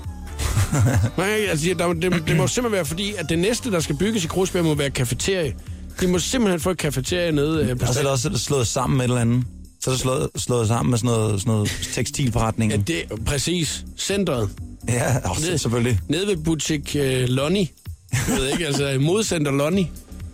[1.18, 4.24] Nej, altså, der, det, det må simpelthen være fordi, at det næste, der skal bygges
[4.24, 5.54] i Krusbjerg, må være kafeterie.
[6.00, 8.66] De må simpelthen få et kafeterie nede øh, på Og så er det også slået
[8.66, 9.44] sammen med et eller andet.
[9.84, 12.72] Så er det slået, slået sammen med sådan noget, sådan noget tekstilforretning.
[12.72, 13.84] Ja, det er præcis.
[13.98, 14.50] Centret.
[14.88, 16.00] Ja, også, selvfølgelig.
[16.08, 17.68] Nede ved butik øh, Lonnie.
[18.12, 19.86] Jeg ved ikke, altså modcenter Lonnie.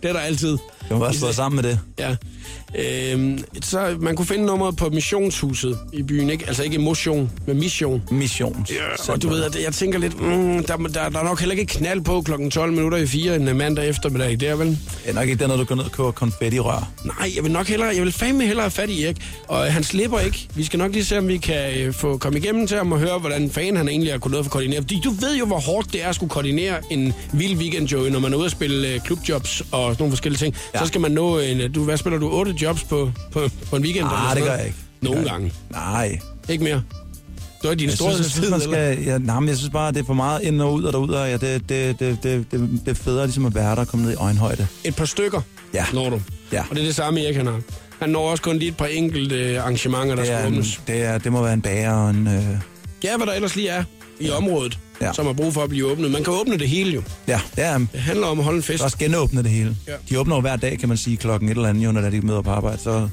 [0.03, 0.57] Det er der altid.
[0.91, 1.79] Det var også sammen med det.
[1.99, 2.15] Ja.
[2.75, 6.45] Øhm, så man kunne finde nummeret på missionshuset i byen, ikke?
[6.47, 8.03] Altså ikke motion, men mission.
[8.11, 8.65] Mission.
[8.69, 11.55] Ja, og du ved, at jeg tænker lidt, mm, der, der, der er nok heller
[11.55, 14.39] ikke knald på klokken 12 minutter i 4 en øh, mandag eftermiddag.
[14.39, 14.67] Det er vel...
[14.67, 16.89] Det er nok ikke den, når du går ned og køber konfetti-rør.
[17.05, 19.17] Nej, jeg vil nok hellere, jeg vil fandme hellere have fat i Erik.
[19.47, 20.47] Og han slipper ikke.
[20.55, 22.99] Vi skal nok lige se, om vi kan øh, få komme igennem til ham og
[22.99, 24.81] høre, hvordan fanden han egentlig har kunnet noget for koordinere.
[24.81, 28.09] Fordi du ved jo, hvor hårdt det er at skulle koordinere en vild weekend, Joey,
[28.09, 30.55] når man er ude at spille øh, klubjobs og sådan nogle forskellige ting.
[30.73, 30.79] Ja.
[30.81, 30.85] Ja.
[30.85, 31.71] Så skal man nå en...
[31.71, 32.29] Du, hvad spiller du?
[32.31, 34.05] 8 jobs på, på, på en weekend?
[34.05, 34.77] Nej, det gør jeg ikke.
[35.01, 35.53] Nogle Det jeg gange.
[35.71, 36.19] Nej.
[36.49, 36.83] Ikke mere.
[37.63, 38.93] Du er din Jeg synes, storhedstid, synes, man eller?
[38.95, 40.93] skal, ja, nej, men jeg synes bare, det er for meget ind og ud og
[40.93, 43.81] derud, og ja, det, det, det, det, det, det er federe ligesom at være der
[43.81, 44.67] og komme ned i øjenhøjde.
[44.83, 45.41] Et par stykker
[45.73, 45.85] Ja.
[45.93, 46.21] når du.
[46.51, 46.63] Ja.
[46.69, 47.59] Og det er det samme, Erik han har.
[47.99, 50.81] Han når også kun lige et par enkelte øh, arrangementer, der Det, skal er, åbnes.
[50.87, 52.27] det, er, det må være en bager og en...
[52.27, 52.43] Øh,
[53.03, 53.83] Ja, hvad der ellers lige er
[54.19, 55.13] i området, Ja.
[55.13, 56.11] som har brug for at blive åbnet.
[56.11, 57.01] Man kan åbne det hele jo.
[57.27, 58.83] ja, det er Det handler om at holde en fest.
[58.83, 59.75] også genåbne det hele.
[59.87, 59.93] Ja.
[60.09, 62.21] De åbner jo hver dag, kan man sige, klokken et eller andet, jo, når de
[62.21, 62.77] møder på arbejde.
[62.77, 63.09] Så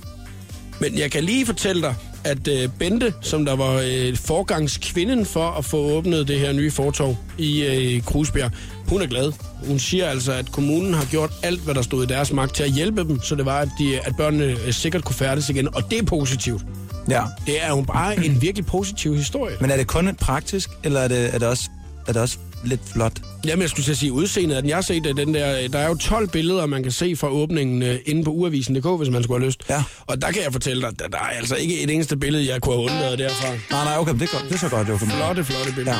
[0.81, 5.51] Men jeg kan lige fortælle dig, at øh, Bente, som der var øh, forgangskvinden for
[5.51, 8.51] at få åbnet det her nye fortov i øh, Krusbjerg,
[8.89, 9.33] hun er glad.
[9.67, 12.63] Hun siger altså, at kommunen har gjort alt, hvad der stod i deres magt til
[12.63, 15.75] at hjælpe dem, så det var, at, de, at børnene øh, sikkert kunne færdes igen.
[15.75, 16.63] Og det er positivt.
[17.09, 17.23] ja.
[17.47, 19.57] Det er jo bare en virkelig positiv historie.
[19.61, 21.71] Men er det kun praktisk, eller er det, er det, også,
[22.09, 23.13] er det også lidt flot?
[23.47, 24.69] Jamen, jeg skulle til at sige udseendet af den.
[24.69, 27.83] Jeg har set den der, der er jo 12 billeder, man kan se fra åbningen
[27.83, 29.63] øh, inde på uavisen.dk, hvis man skulle have lyst.
[29.71, 29.83] Ja.
[30.07, 32.61] Og der kan jeg fortælle dig, der, der er altså ikke et eneste billede, jeg
[32.63, 33.49] kunne have undladet derfra.
[33.71, 34.45] Nej, nej, okay, det er, godt.
[34.49, 34.97] det er så godt, jo.
[34.97, 35.97] Flotte, flotte billeder.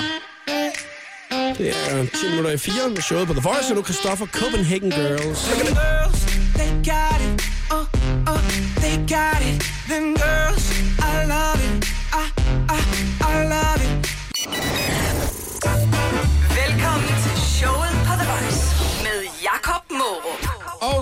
[0.49, 0.71] Ja.
[1.59, 4.91] Det er 10 minutter i 4 med showet på The Voice, og nu Christoffer Copenhagen
[4.91, 5.41] Girls.
[5.49, 6.21] girls,
[6.59, 7.35] they got it.
[7.71, 7.87] Uh,
[8.33, 8.41] uh,
[8.83, 9.57] they got it.
[9.89, 10.65] Them girls,
[10.99, 11.08] I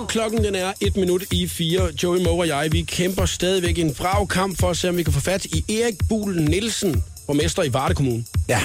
[0.07, 1.81] klokken den er et minut i fire.
[2.03, 5.03] Joey Moe og jeg, vi kæmper stadigvæk en brav kamp for at se, om vi
[5.03, 8.25] kan få fat i Erik Buhl Nielsen, borgmester i Varde Kommune.
[8.49, 8.61] Ja.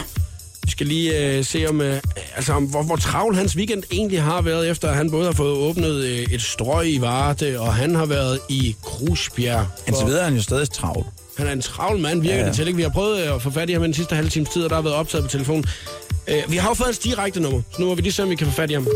[0.65, 2.01] Vi skal lige øh, se, om, øh,
[2.37, 5.33] altså, om hvor, hvor travl hans weekend egentlig har været, efter at han både har
[5.33, 9.67] fået åbnet øh, et strøg i Varde, og han har været i Krusbjerg.
[9.87, 11.05] Indtil hvor- videre er han jo stadig travl.
[11.39, 12.67] Han er en travl mand, virker ja, det til.
[12.67, 12.77] Ikke?
[12.77, 14.63] Vi har prøvet øh, at få fat i ham i den sidste halve times tid,
[14.65, 15.65] og der har været optaget på telefonen.
[16.29, 18.31] Øh, vi har jo fået hans direkte nummer, så nu må vi lige se, om
[18.31, 18.87] vi kan få fat i ham.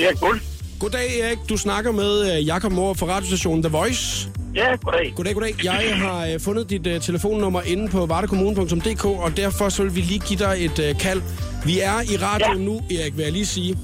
[0.00, 0.40] Erik Bull.
[0.80, 4.28] Goddag Erik, du snakker med øh, Jakob Mohr fra radiostationen The Voice.
[4.54, 5.12] Ja, goddag.
[5.16, 5.64] Goddag, goddag.
[5.64, 10.00] Jeg har øh, fundet dit øh, telefonnummer inde på vardekommune.dk, og derfor så vil vi
[10.00, 11.22] lige give dig et øh, kald.
[11.64, 12.64] Vi er i radioen Ja.
[12.64, 13.78] nu, Erik, vil jeg lige sige.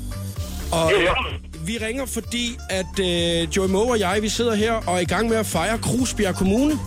[0.72, 1.66] Og øh, det.
[1.66, 5.04] vi ringer, fordi at øh, Joey Moe og jeg, vi sidder her og er i
[5.04, 6.78] gang med at fejre Krusbjerg Kommune.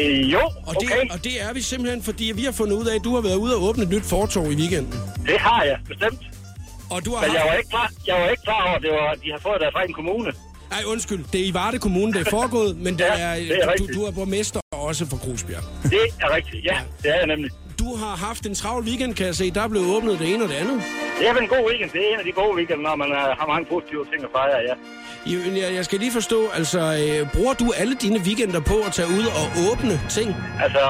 [0.00, 1.10] Øh, jo, Og det, okay.
[1.10, 3.36] og det er vi simpelthen, fordi vi har fundet ud af, at du har været
[3.36, 4.92] ude og åbne et nyt fortog i weekenden.
[5.26, 6.18] Det har jeg, bestemt.
[6.94, 8.90] Og du har Men jeg var ikke klar, jeg var ikke klar over, at det
[8.90, 10.30] var, de har fået det fra en kommune.
[10.76, 11.24] Ej, undskyld.
[11.32, 13.86] Det er i Varde Kommune, det er foregået, men det Ja, er, det er du,
[13.94, 15.62] du er borgmester også for Krusbjerg.
[15.82, 16.76] Det er rigtigt, ja.
[17.02, 17.50] Det er jeg nemlig.
[17.78, 19.50] Du har haft en travl weekend, kan jeg se.
[19.50, 20.82] Der er blevet åbnet det ene og det andet.
[21.18, 21.90] Det er en god weekend.
[21.90, 24.30] Det er en af de gode weekender, når man uh, har mange positive ting at
[24.36, 24.74] fejre, ja.
[25.26, 29.08] Jeg, jeg skal lige forstå, altså, øh, bruger du alle dine weekender på at tage
[29.18, 30.28] ud og åbne ting?
[30.64, 30.82] Altså,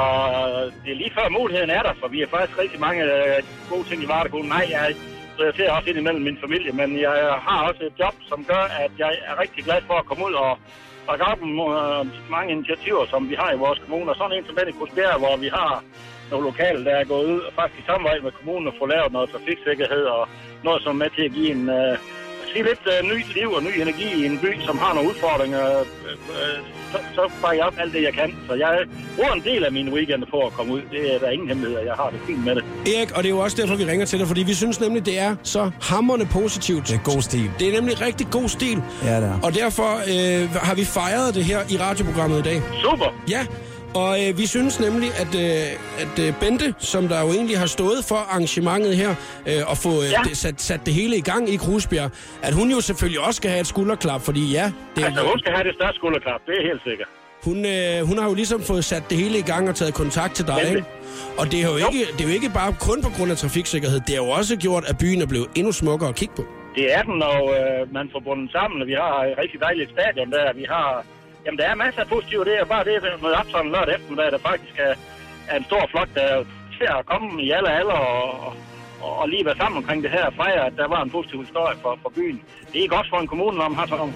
[0.84, 3.84] det er lige før muligheden er der, for vi har faktisk rigtig mange uh, gode
[3.88, 4.48] ting i Vardekonen.
[4.48, 4.94] Nej, jeg
[5.36, 7.16] prioriterer også ind imellem min familie, men jeg
[7.46, 10.32] har også et job, som gør, at jeg er rigtig glad for at komme ud
[10.32, 10.58] og
[11.06, 14.10] bakke op om øh, mange initiativer, som vi har i vores kommune.
[14.10, 14.78] Og sådan en som den i
[15.22, 15.84] hvor vi har
[16.30, 19.12] nogle lokale, der er gået ud og faktisk i samarbejde med kommunen og få lavet
[19.12, 20.28] noget trafiksikkerhed og
[20.64, 21.98] noget, som er med til at give en, Øh,
[22.52, 25.62] sige lidt uh, nyt liv og ny energi i en by, som har nogle udfordringer.
[25.80, 25.86] Uh,
[26.34, 26.58] uh,
[26.92, 28.30] så, så bakker jeg op alt det, jeg kan.
[28.48, 28.72] Så jeg
[29.16, 30.82] bruger en del af mine weekender på at komme ud.
[30.90, 31.78] Det er der ingen hemmelighed.
[31.90, 32.64] Jeg har det fint med det.
[32.94, 35.06] Erik, og det er jo også derfor, vi ringer til dig, fordi vi synes nemlig,
[35.06, 36.88] det er så hammerne positivt.
[36.88, 37.50] Det er god stil.
[37.58, 38.82] Det er nemlig rigtig god stil.
[39.04, 39.38] Ja, det er.
[39.42, 42.62] Og derfor øh, har vi fejret det her i radioprogrammet i dag.
[42.82, 43.14] Super!
[43.28, 43.46] Ja,
[43.94, 47.66] og øh, vi synes nemlig, at, øh, at øh, Bente, som der jo egentlig har
[47.66, 49.10] stået for arrangementet her,
[49.46, 50.20] øh, og få øh, Ja.
[50.28, 52.10] det, sat, sat det hele i gang i Krusbjerg,
[52.42, 55.38] at hun jo selvfølgelig også skal have et skulderklap, fordi ja, det er, Altså, hun
[55.38, 56.40] skal have det største skulderklap.
[56.46, 57.08] Det er helt sikkert.
[57.44, 60.34] hun, øh, hun har jo ligesom fået sat det hele i gang og taget kontakt
[60.34, 60.76] til dig, Nemlig.
[60.76, 60.88] ikke?
[61.38, 61.86] Og det er, jo Jo.
[61.88, 64.56] ikke, det er jo ikke bare kun på grund af trafiksikkerhed, det har jo også
[64.56, 66.44] gjort, at byen er blevet endnu smukkere at kigge på.
[66.78, 68.86] Det er den, når øh, man får bundet sammen.
[68.86, 70.52] Vi har et rigtig dejligt stadion der.
[70.60, 71.04] Vi har...
[71.44, 72.44] Jamen, der er masser af positive.
[72.48, 74.94] Det er bare det, at møde op sådan en lørdag eftermiddag, der faktisk er,
[75.50, 76.38] er en stor flok, der er
[76.78, 78.22] til at komme i alle alder og,
[79.04, 81.38] og, og lige være sammen omkring det her og fejre, at der var en positiv
[81.46, 82.38] historie for, for byen.
[82.72, 84.14] Det er godt for en kommune, når man har sådan nogle.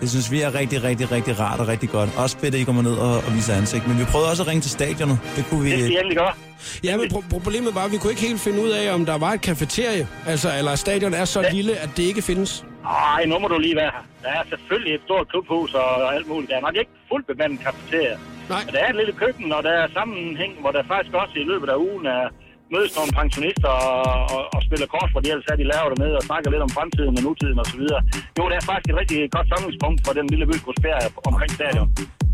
[0.00, 2.10] Det synes vi er rigtig, rigtig, rigtig rart og rigtig godt.
[2.18, 3.86] Også fedt, at I kommer ned og, og viser ansigt.
[3.88, 5.18] Men vi prøvede også at ringe til stadionet.
[5.36, 5.70] Det kunne vi...
[5.70, 6.32] Det skal endelig gøre.
[6.84, 9.18] Ja, men pro- problemet var, at vi kunne ikke helt finde ud af, om der
[9.18, 11.50] var et kafeterie, altså, eller stadion er så Ja.
[11.50, 12.64] lille, at det ikke findes.
[12.90, 14.04] Ej, nu må du lige være her.
[14.22, 16.50] Der er selvfølgelig et stort klubhus og alt muligt.
[16.50, 18.16] Der er nok ikke fuldt bemandet kafeteria.
[18.48, 18.62] Nej.
[18.64, 21.44] Men der er et lille køkken, og der er sammenhæng, hvor der faktisk også i
[21.50, 22.28] løbet af ugen er
[22.74, 24.00] mødes nogle pensionister og,
[24.34, 26.70] og, og spiller kort, for de ellers er de laver med og snakker lidt om
[26.78, 28.00] fremtiden og nutiden og så videre.
[28.38, 31.88] Jo, det er faktisk et rigtig godt samlingspunkt for den lille by Grosbjerg omkring stadion.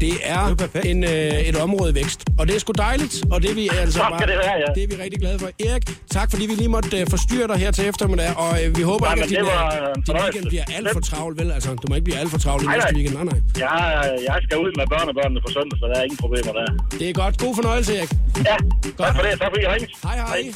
[0.04, 3.36] Det er, Det er en, øh, et område vækst, og det er sgu dejligt, og
[3.42, 4.68] det er vi altså skal det være, ja.
[4.76, 5.48] det er vi rigtig glade for.
[5.68, 5.84] Erik,
[6.16, 9.04] tak fordi vi lige måtte øh, forstyrre dig her til eftermiddag, og øh, vi håber
[9.06, 11.48] Nej, ikke, at din, det var øh, din weekend bliver alt for travl, vel?
[11.56, 13.14] Altså, du må ikke blive alt for travl i Nej, næste weekend.
[13.18, 13.38] Nej, nej.
[13.64, 13.74] Jeg,
[14.28, 16.66] jeg skal ud med børnebørnene på søndag, så der er ingen problemer der.
[17.00, 17.34] Det er godt.
[17.44, 18.10] God fornøjelse, Erik.
[18.50, 18.56] Ja,
[19.00, 19.32] tak for det.
[19.42, 19.92] Tak fordi I ringede.
[20.06, 20.25] Hej, hej.
[20.26, 20.52] Hej.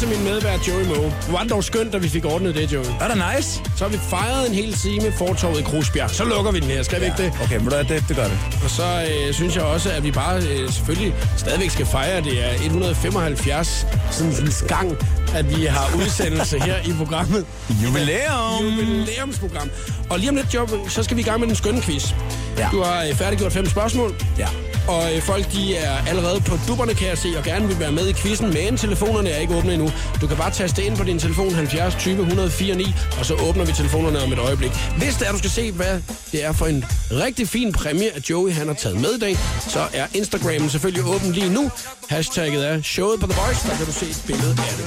[0.00, 0.96] Også min medvært Joey Moe.
[0.96, 2.84] Hvor var det dog skønt, at vi fik ordnet det, Joey.
[3.00, 3.62] Er det nice?
[3.76, 6.10] Så har vi fejret en hel time fortorvet i Krusbjerg.
[6.10, 7.32] Så lukker vi den her, skal vi ikke det?
[7.44, 8.34] Okay, men det, det, det gør vi.
[8.64, 12.44] Og så øh, synes jeg også, at vi bare øh, selvfølgelig stadigvæk skal fejre, det
[12.46, 14.96] er 175 sådan en gang,
[15.34, 17.46] at vi har udsendelse her i programmet.
[17.84, 18.64] Jubilæum!
[18.64, 19.70] Jubilæumsprogram.
[20.10, 22.12] Og lige om lidt, Job, så skal vi i gang med den skønne quiz.
[22.58, 22.68] Ja.
[22.72, 24.14] Du har øh, færdiggjort fem spørgsmål.
[24.38, 24.48] Ja.
[24.88, 27.92] Og øh, folk, de er allerede på dupperne, kan jeg se, og gerne vil være
[27.92, 29.90] med i quizzen, men telefonerne er ikke åbne endnu.
[30.20, 33.64] Du kan bare taste ind på din telefon 70 20 104 9, og så åbner
[33.64, 34.70] vi telefonerne om et øjeblik.
[34.98, 36.00] Hvis det er, du skal se, hvad
[36.32, 39.38] det er for en rigtig fin præmie, at Joey han har taget med i dag,
[39.68, 41.70] så er Instagramen selvfølgelig åben lige nu.
[42.08, 44.86] Hashtagget er showet på The Voice, der kan du se et billede af det.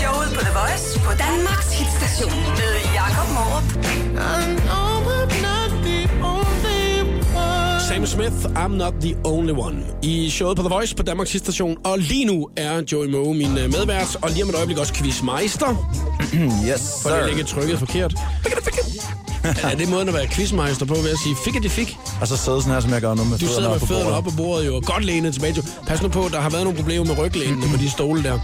[0.00, 4.83] Showet på The Voice på Danmarks hitstation med Jakob Morup.
[7.88, 9.84] Sam Smith, I'm not the only one.
[10.02, 11.76] I showet på The Voice på Danmarks station.
[11.84, 14.94] Og lige nu er Joey Moe min øh, medvært, og lige om et øjeblik også
[14.94, 15.66] quizmeister.
[16.70, 18.14] Yes, For det er ikke trykket forkert.
[19.72, 21.96] er det måden at være quizmeister på, ved at sige, fik det fik?
[22.20, 24.24] Og så sidde sådan her, som jeg gør nu med Du sidder med fødderne op
[24.24, 25.54] på bordet jo, godt lænet tilbage.
[25.56, 25.62] Jo.
[25.86, 28.38] Pas nu på, der har været nogle problemer med ryglænene på de stole der.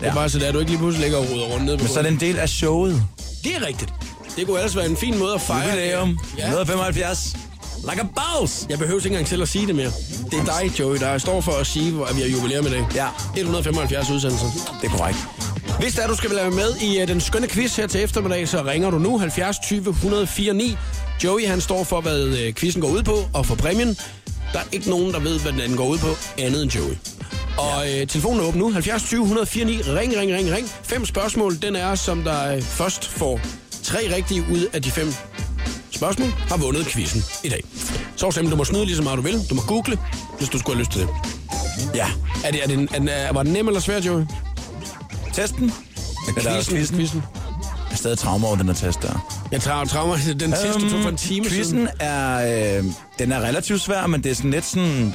[0.00, 1.82] Det er bare så, der du ikke lige pludselig ligger og ruder rundt ned på
[1.82, 3.02] Men så er det en del af showet.
[3.44, 3.92] Det er rigtigt.
[4.36, 5.70] Det kunne ellers være en fin måde at fejre.
[5.70, 6.18] Jubilæum.
[6.38, 6.44] Ja.
[6.44, 7.36] 175.
[7.84, 8.66] Like a boss.
[8.70, 9.90] Jeg behøver ikke engang selv at sige det mere.
[10.30, 12.86] Det er dig, Joey, der står for at sige, at vi har jubilæum i dag.
[12.94, 13.08] Ja.
[13.36, 14.46] 175 udsendelser.
[14.82, 15.18] Det er korrekt.
[15.80, 18.62] Hvis der du skal være med i uh, den skønne quiz her til eftermiddag, så
[18.64, 20.76] ringer du nu 70 20 104 9.
[21.24, 23.98] Joey han står for, hvad uh, quizzen går ud på, og for præmien.
[24.52, 26.08] Der er ikke nogen, der ved, hvad den går ud på,
[26.38, 26.94] andet end Joey.
[27.58, 29.82] Og øh, telefonen er åben nu, 70 20 104 9.
[29.82, 30.68] Ring, ring, ring, ring.
[30.82, 33.40] Fem spørgsmål, den er, som der øh, først får
[33.82, 35.14] tre rigtige ud af de fem
[35.96, 37.62] spørgsmål, har vundet quizzen i dag.
[38.16, 39.40] Så simpelthen, du må snyde lige så meget du vil.
[39.50, 39.98] Du må google,
[40.38, 41.08] hvis du skulle have lyst til det.
[41.94, 42.06] Ja.
[42.44, 44.24] Er det, er det, er den, er, var den nem eller svær, Joey?
[45.32, 45.72] Testen.
[46.36, 47.22] Eller Quizzen, quizzen.
[47.66, 49.38] Jeg er stadig traumer over den her test der.
[49.52, 50.16] Jeg tager traumer.
[50.16, 51.56] Den sidste du tog for en time siden.
[51.56, 52.84] Quizzen er, øh,
[53.18, 55.14] den er relativt svær, men det er sådan lidt sådan...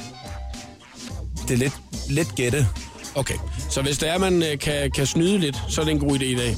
[1.48, 1.74] Det er lidt,
[2.10, 2.68] lidt gætte.
[3.16, 3.36] Okay,
[3.70, 6.20] så hvis det er, man øh, kan, kan snyde lidt, så er det en god
[6.20, 6.58] idé i dag.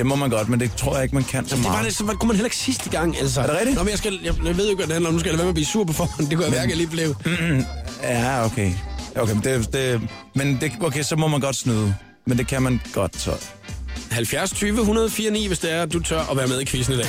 [0.00, 1.86] Det må man godt, men det tror jeg ikke, man kan så Det var meget.
[1.86, 3.40] det, så kunne man heller ikke sidste gang, altså.
[3.40, 3.76] Er det rigtigt?
[3.76, 5.14] Nå, men jeg, skal, jeg, jeg ved jo ikke, hvad det handler om.
[5.14, 6.28] Nu skal jeg lade være med at blive sur på forhånd.
[6.28, 7.14] Det kunne jeg mærke, jeg lige blev.
[8.02, 8.72] Ja, okay.
[9.16, 10.00] Okay, men, det, det,
[10.34, 11.94] men det, okay, så må man godt snyde.
[12.26, 13.30] Men det kan man godt, så...
[14.10, 16.94] 70 20 104 9, hvis det er, at du tør at være med i quizzen
[16.94, 17.06] i dag.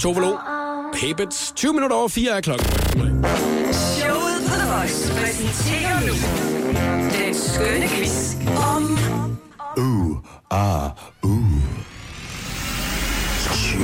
[0.00, 0.36] Tovolo,
[0.94, 1.52] Habits.
[1.56, 2.66] 20 minutter over 4 er klokken.
[3.72, 6.55] Showet på The Voice præsenterer nu
[7.24, 8.34] den skønne quiz
[8.74, 8.98] om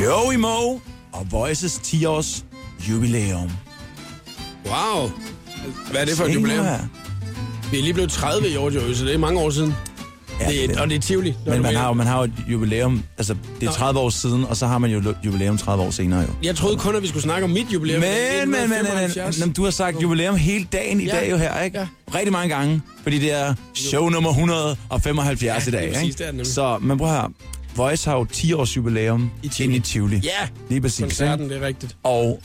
[0.03, 0.81] Joey Moe
[1.12, 2.45] og Voices 10 års
[2.88, 3.51] jubilæum.
[4.66, 5.11] Wow.
[5.90, 6.64] Hvad er det for et jubilæum?
[6.64, 6.79] her.
[7.71, 9.75] Vi er lige blevet 30 i år, Joey, så det er mange år siden.
[10.40, 11.35] Ja, det er, og det er Tivoli.
[11.47, 14.45] Men man har, jo, man har jo et jubilæum, altså det er 30 år siden,
[14.45, 16.27] og så har man jo jubilæum 30 år senere jo.
[16.42, 18.01] Jeg troede kun, at vi skulle snakke om mit jubilæum.
[18.01, 19.38] Men, Det men, men, men, 1975.
[19.47, 21.11] men, du har sagt jubilæum hele dagen i Ja.
[21.16, 21.79] dag jo her, ikke?
[21.79, 21.87] Ja.
[22.14, 26.12] Rigtig mange gange, fordi det er show nummer 175 Ja, i dag, præcis, ikke?
[26.18, 26.53] det er det nemlig.
[26.55, 27.33] Så, men prøv her.
[27.77, 29.77] Voice har jo 10 års jubilæum I Tivoli.
[29.77, 30.16] i Tivoli.
[30.25, 31.97] Ja, Lige præcis, koncerten, det er rigtigt.
[32.03, 32.40] Og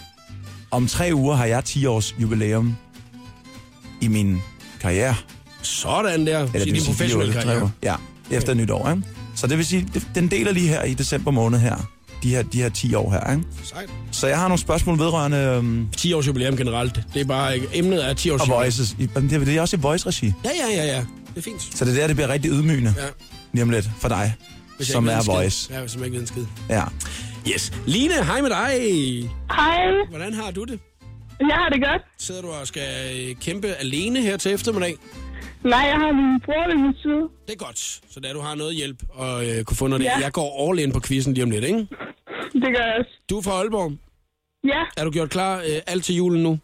[0.71, 2.75] om tre uger har jeg 10 års jubilæum
[4.01, 4.41] i min
[4.81, 5.15] karriere.
[5.67, 6.37] Sådan der.
[6.39, 7.71] Eller det vil sige tre karriere.
[7.83, 7.95] Ja,
[8.31, 9.03] efter nytår, ikke?
[9.35, 11.75] Så det vil sige, det- den deler lige her i december måned her.
[12.23, 13.43] De her, de her 10 år her, ikke?
[13.63, 13.89] Sejt.
[14.11, 16.99] Så jeg har nogle spørgsmål vedrørende øhm, 10 års jubilæum generelt.
[17.13, 17.67] Det er bare ikke...
[17.73, 18.61] Emnet er 10 års og jubilæum.
[18.61, 18.95] Voices.
[18.99, 20.33] Jamen, Det er, det er også i Voice-regi.
[20.45, 20.97] Ja, ja, ja, ja.
[20.99, 21.61] Det er fint.
[21.75, 23.03] Så det er der, det bliver rigtig ydmygende Ja.
[23.53, 24.33] lige om lidt for dig,
[24.77, 25.23] Hvis som er.
[25.25, 25.73] Voice.
[25.73, 26.45] Ja, som jeg ikke ved en skid.
[26.69, 26.83] Ja.
[27.53, 27.73] Yes.
[27.85, 28.69] Line, hej med dig.
[29.51, 29.77] Hej,
[30.09, 30.79] Hvordan har du det?
[31.39, 32.01] jeg har det godt.
[32.19, 32.81] Sidder du og skal
[33.15, 34.95] øh, kæmpe alene her til eftermiddag?
[35.63, 37.21] Nej, jeg har min bror ved min side.
[37.47, 40.17] Det er godt, så da du har noget hjælp og øh, kunne få noget Ja.
[40.21, 41.77] Jeg går all in på quizzen lige om lidt, ikke?
[42.63, 43.11] Det gør jeg også.
[43.29, 43.91] Du er fra Aalborg.
[44.63, 46.59] Ja, Er du gjort klar øh, alt til julen nu?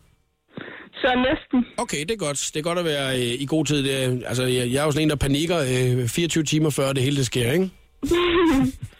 [0.94, 1.72] så næsten.
[1.78, 2.52] Okay, det er godt.
[2.54, 3.84] Det er godt at være øh, i god tid.
[3.84, 5.58] Det, altså, jeg, jeg er jo sådan en, der panikker
[6.02, 7.70] øh, 24 timer før det hele det sker, ikke?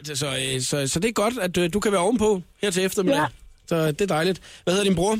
[0.04, 2.70] så, så, øh, så, så det er godt, at øh, du kan være ovenpå her
[2.70, 3.18] til eftermiddag.
[3.20, 3.26] Ja.
[3.66, 4.60] Så det er dejligt.
[4.64, 5.18] Hvad hedder din bror?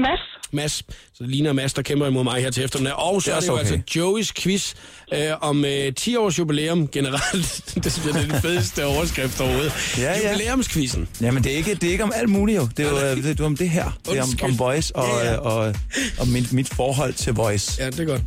[0.00, 0.20] Mads,
[0.52, 0.72] Mads.
[1.14, 2.94] Så det ligner Mads, der kæmper imod mig her til eftermiddag.
[2.96, 3.60] Og så Det er er det jo okay.
[3.72, 4.74] altså Joeys quiz
[5.14, 7.62] øh, om øh, 10 års jubilæum generelt.
[7.84, 9.72] det synes jeg, det er den fedeste overskrift overhovedet.
[9.98, 10.32] Ja, ja.
[10.32, 11.08] Jubilæumsquizzen.
[11.20, 12.68] Jamen, det er, ikke, det er ikke om alt muligt jo.
[12.76, 13.98] Det er jo øh, det, det er om det her.
[14.08, 14.50] Det er om, Undskyld.
[14.50, 15.36] om Voice og, Ja, ja.
[15.36, 15.74] og, og,
[16.18, 17.82] og mit, mit forhold til Voice.
[17.82, 18.22] Ja, det er godt.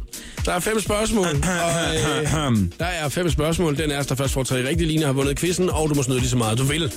[0.46, 3.78] Der er fem spørgsmål, og øh, der er fem spørgsmål.
[3.78, 6.20] Den er, der først får tre rigtige linjer, har vundet quizzen, og du må snyde
[6.20, 6.92] lige så meget, du vil.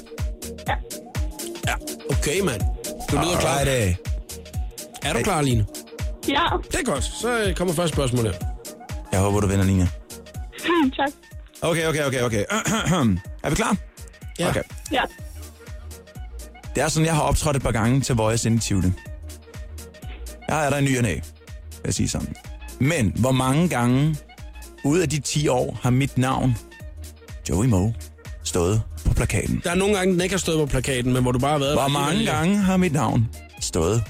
[0.69, 0.75] Ja.
[1.69, 1.75] Ja,
[2.11, 2.61] okay, mand.
[3.11, 3.59] Du lyder klar.
[3.59, 4.01] Alrighty.
[5.09, 5.67] Er du klar, Line?
[6.29, 6.43] ja,
[6.73, 7.05] Det er godt.
[7.05, 8.33] Så øh, kommer første spørgsmål her.
[9.13, 9.89] Jeg håber, du vinder, Line.
[10.97, 11.09] tak.
[11.63, 12.45] Okay, okay, okay, okay.
[13.45, 13.77] er vi klar?
[14.39, 14.49] Ja.
[14.49, 14.63] Okay.
[14.93, 15.03] Ja,
[16.75, 18.93] Det er sådan, jeg har optrådt et par gange til Voice inde i Tivoli.
[20.49, 21.23] Jeg er der en ny og næ, vil
[21.85, 22.35] jeg sige sådan.
[22.79, 24.17] Men hvor mange gange
[24.85, 26.57] ud af de 10 år har mit navn,
[27.49, 27.95] Joey Moe,
[28.45, 29.61] stået på plakaten?
[29.65, 31.59] Der er nogle gange, den ikke har stået på plakaten, men hvor du bare har
[31.59, 33.29] været Hvor mange gange har mit navn
[33.61, 34.03] stået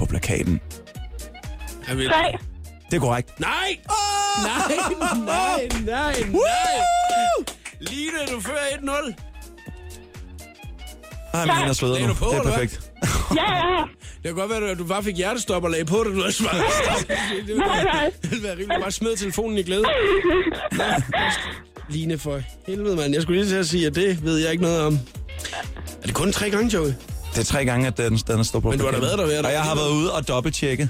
[0.00, 0.60] på plakaten?
[1.88, 2.38] Jeg ved- tre.
[2.90, 3.40] Det er korrekt.
[3.40, 3.76] Nej!
[4.48, 6.40] Nej, nej, nej, nej.
[7.80, 9.12] Line, du fører 1-0.
[11.32, 12.08] Ah, min er sveder nu.
[12.08, 12.80] du på, Det er perfekt.
[13.36, 16.10] Ja, ja, Det kan godt være, at du bare fik hjertestop og lagde på, da
[16.10, 16.62] du havde svaret.
[17.36, 18.10] Det ville nej, være, nej.
[18.22, 19.84] det ville være rimelig bare smed telefonen i glæde.
[21.88, 23.12] Line, for helvede, mand.
[23.14, 24.98] Jeg skulle lige til at sige, at det ved jeg ikke noget om.
[26.02, 26.92] Er det kun tre gange, Joey?
[27.34, 29.18] Det er tre gange, at den, den er stået på Men du har da været
[29.18, 29.48] der, været der.
[29.48, 30.88] Og jeg har været ude og dobbelttjekke.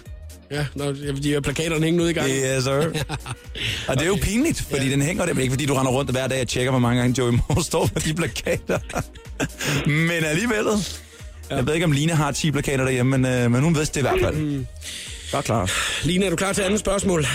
[0.50, 2.30] Ja, når de har plakaterne hængende ude i gang.
[2.30, 2.72] Yes, sir.
[3.88, 4.92] Og det er jo pinligt, fordi ja.
[4.92, 5.34] den hænger der.
[5.34, 7.64] Men ikke fordi du render rundt hver dag og tjekker, hvor mange gange Joey Moe
[7.70, 8.78] står på de plakater.
[10.08, 10.66] men alligevel.
[11.50, 11.56] Ja.
[11.56, 13.96] Jeg ved ikke, om Line har 10 plakater derhjemme, men, øh, men hun ved det
[13.96, 14.64] i hvert fald.
[15.32, 15.70] Godt klar.
[16.06, 17.26] Line, er du klar til andet spørgsmål?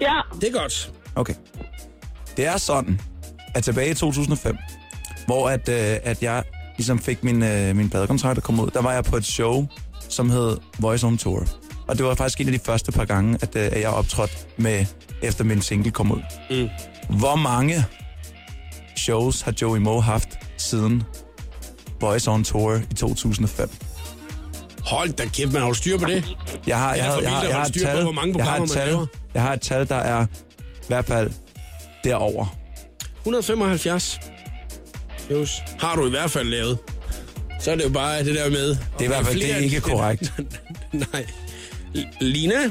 [0.00, 0.20] Ja.
[0.40, 0.92] Det er godt.
[1.14, 1.34] Okay.
[2.36, 3.00] Det er sådan,
[3.54, 4.56] at tilbage i 2005,
[5.26, 6.42] hvor at, øh, at jeg
[6.76, 9.66] ligesom fik min, øh, min badekontrakt at komme ud, der var jeg på et show,
[10.08, 11.46] som hed Voice on Tour.
[11.88, 14.86] Og det var faktisk en af de første par gange, at, øh, jeg optrådte med,
[15.22, 16.20] efter min single kom ud.
[16.50, 16.68] Mm.
[17.18, 17.84] Hvor mange
[18.96, 21.02] shows har Joey Moe haft siden
[22.00, 23.70] Voice on Tour i 2005?
[24.86, 26.36] Hold da kæft, man har styr på det?
[26.66, 28.70] Jeg har, jeg har, jeg har, jeg har et på, hvor mange jeg har et
[28.70, 28.98] tal,
[29.34, 30.26] jeg har et tal, der er
[30.82, 31.30] i hvert fald
[32.04, 32.56] derover.
[33.18, 34.20] 175
[35.32, 36.78] shows har du i hvert fald lavet.
[37.60, 38.68] Så er det jo bare det der med...
[38.68, 40.32] Det er i hvert fald det er ikke korrekt.
[41.12, 41.26] Nej.
[41.94, 42.62] L- Lina,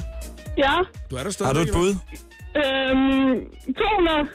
[0.58, 0.74] Ja.
[1.12, 1.47] du er der stadig.
[1.47, 1.95] Har du et bud?
[2.56, 4.30] Øhm, 200.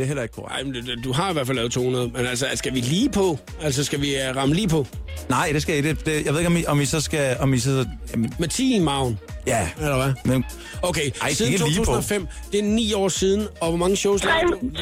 [0.00, 0.86] Det er heller ikke korrekt.
[0.86, 2.08] Det- du har i hvert fald lavet 200.
[2.14, 3.38] Men altså, skal vi lige på?
[3.62, 4.86] Altså, skal vi uh, ramme lige på?
[5.28, 5.88] Nej, det skal I.
[5.88, 7.36] Det, det, jeg ved ikke, om I, om I så skal...
[7.40, 10.12] Om I så, jamen, Med 10 i maven, ja, eller hvad?
[10.24, 10.44] men
[10.82, 11.84] Okay, Ej, det er siden ikke lige på.
[11.84, 14.56] 2005, det er 9 år siden, og hvor mange shows lavede du?
[14.56, 14.74] 300.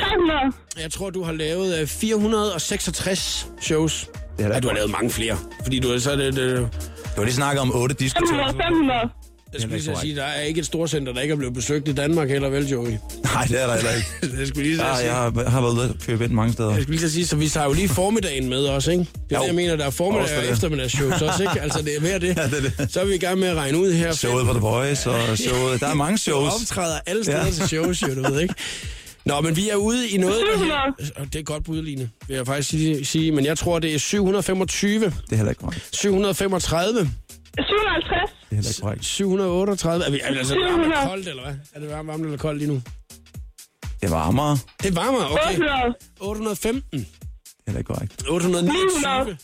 [0.83, 4.09] Jeg tror, du har lavet øh, 466 shows.
[4.39, 5.37] det er Ja, du har lavet mange flere.
[5.63, 8.37] Fordi du er så er det, det, Du har lige snakket om 8 diskoteker.
[8.37, 8.63] 500.
[8.69, 9.01] 500.
[9.53, 11.89] jeg skulle lige så sige, der er ikke et storcenter, der ikke er blevet besøgt
[11.89, 12.91] i Danmark heller, vel, Joey?
[13.25, 14.37] Nej, det er der heller ikke.
[14.41, 15.07] det skulle lige så Ja, sige.
[15.07, 16.71] jeg har, har været ude og købe ind mange steder.
[16.73, 18.99] Jeg skulle lige så sige, så vi tager jo lige formiddagen med os, ikke?
[19.01, 19.41] Det er Jo.
[19.41, 20.51] det, jeg mener, der er formiddag og det.
[20.53, 21.61] eftermiddagsshows også, ikke?
[21.69, 22.37] Altså, det er mere det.
[22.37, 22.93] Ja, det er det.
[22.93, 24.13] Så er vi i gang med at regne ud her.
[24.13, 25.81] Showet på The Voice og showet.
[25.81, 26.53] Der er mange Du shows.
[26.61, 27.51] optræder alle steder Ja.
[27.51, 28.55] til shows, jo, du ved, ikke?
[29.25, 30.81] Nå, men vi er ude i noget, der 700.
[31.19, 31.25] her...
[31.25, 33.33] Det er godt bud, Line, vil jeg faktisk sige, sige.
[33.33, 35.89] Men jeg tror, det er 725, Det er heller ikke korrekt.
[35.97, 37.11] 735,
[37.59, 38.38] 750.
[38.51, 39.05] Det er heller ikke korrekt.
[39.05, 40.05] 738.
[40.07, 40.85] Er, vi, er det altså varmt 700.
[40.93, 41.55] eller koldt, eller hvad?
[41.75, 42.83] Er det varmt, varmt eller koldt lige nu?
[44.03, 44.59] Det var varmere.
[44.83, 45.55] Det er varmere, okay.
[45.55, 45.95] 800.
[46.21, 46.99] 815.
[47.01, 48.25] Det er heller ikke korrekt.
[48.29, 49.37] 829.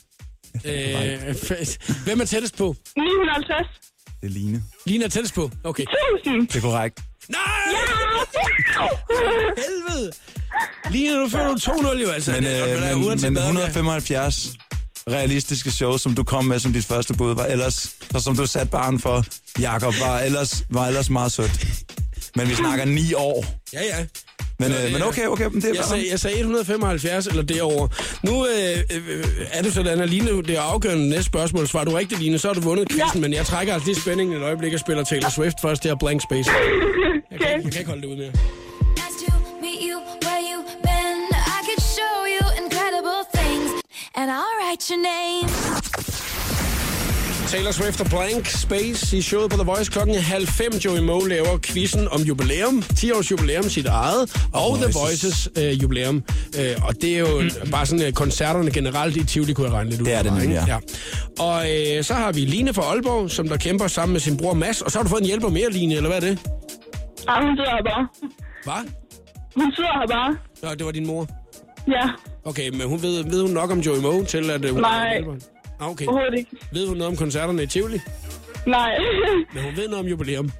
[0.65, 2.77] Øh, hvem er tættest på?
[2.97, 3.81] 950.
[4.21, 4.63] Det er Line.
[4.87, 5.51] Line er tættest på.
[5.65, 5.85] Okay.
[6.25, 6.49] 1000.
[6.49, 7.01] Det er korrekt.
[7.29, 7.41] Nej!
[9.57, 10.13] Helvede!
[10.91, 12.33] Line, nu fører du 2-0 jo, altså.
[12.33, 14.57] Men, er øh, men, men, uanset men hvad, 175
[15.11, 18.47] realistiske shows, som du kom med som dit første bud, var ellers, og som du
[18.47, 19.25] satte barn for,
[19.61, 21.67] Jakob var ellers, var ellers meget sødt.
[22.37, 23.45] Men vi snakker ni år.
[23.73, 24.05] Ja, ja.
[24.59, 27.89] Men, øh, men okay, okay, men det er Jeg sagde, jeg sagde 175 eller derover.
[28.23, 31.69] Nu øh, øh, er det sådan, at Line, det er afgørende næste spørgsmål.
[31.69, 33.21] Svarer du rigtigt, Line, så har du vundet quizzen, ja.
[33.21, 35.83] men jeg trækker altså lige spændingen et øjeblik og spiller Taylor Swift først.
[35.83, 36.51] Det er Blank Space.
[37.31, 38.31] Jeg kan, ikke- jeg kan ikke holde det ud mere.
[44.17, 45.49] And I'll write your name.
[47.49, 50.73] Taylor Swift og Blank Space i showet på The Voice klokken halv fem.
[50.85, 52.83] Joey Moe laver quizzen om jubilæum.
[52.83, 54.49] 10 års jubilæum sit eget.
[54.53, 56.23] Og The Voices øh, jubilæum.
[56.59, 59.91] Øh, og det er jo bare sådan, at koncerterne generelt i Tivoli kunne jeg regne
[59.91, 60.07] lidt ud.
[60.07, 60.67] Det er det nemlig, ikke?
[60.69, 60.79] ja.
[61.39, 64.55] Og øh, så har vi Line fra Aalborg, som der kæmper sammen med sin bror
[64.55, 64.83] Mads.
[64.83, 66.39] Og så har du fået en hjælper mere, Line, eller hvad er det?
[67.29, 68.09] Ja, hun sidder her bare.
[68.65, 68.91] Hvad?
[69.57, 70.37] Hun sidder her bare.
[70.63, 71.27] Nå, det var din mor.
[71.89, 72.09] Ja,
[72.45, 75.17] Okay, men hun ved, ved hun nok om Joey Moe til, at øh, hun Nej.
[75.17, 75.37] er?
[75.81, 76.07] Ah, okay.
[76.07, 76.51] overhovedet ikke.
[76.73, 78.01] Ved hun noget om koncerterne i Tivoli?
[78.67, 78.91] Nej,
[79.55, 80.51] Men hun ved noget om jubilæum.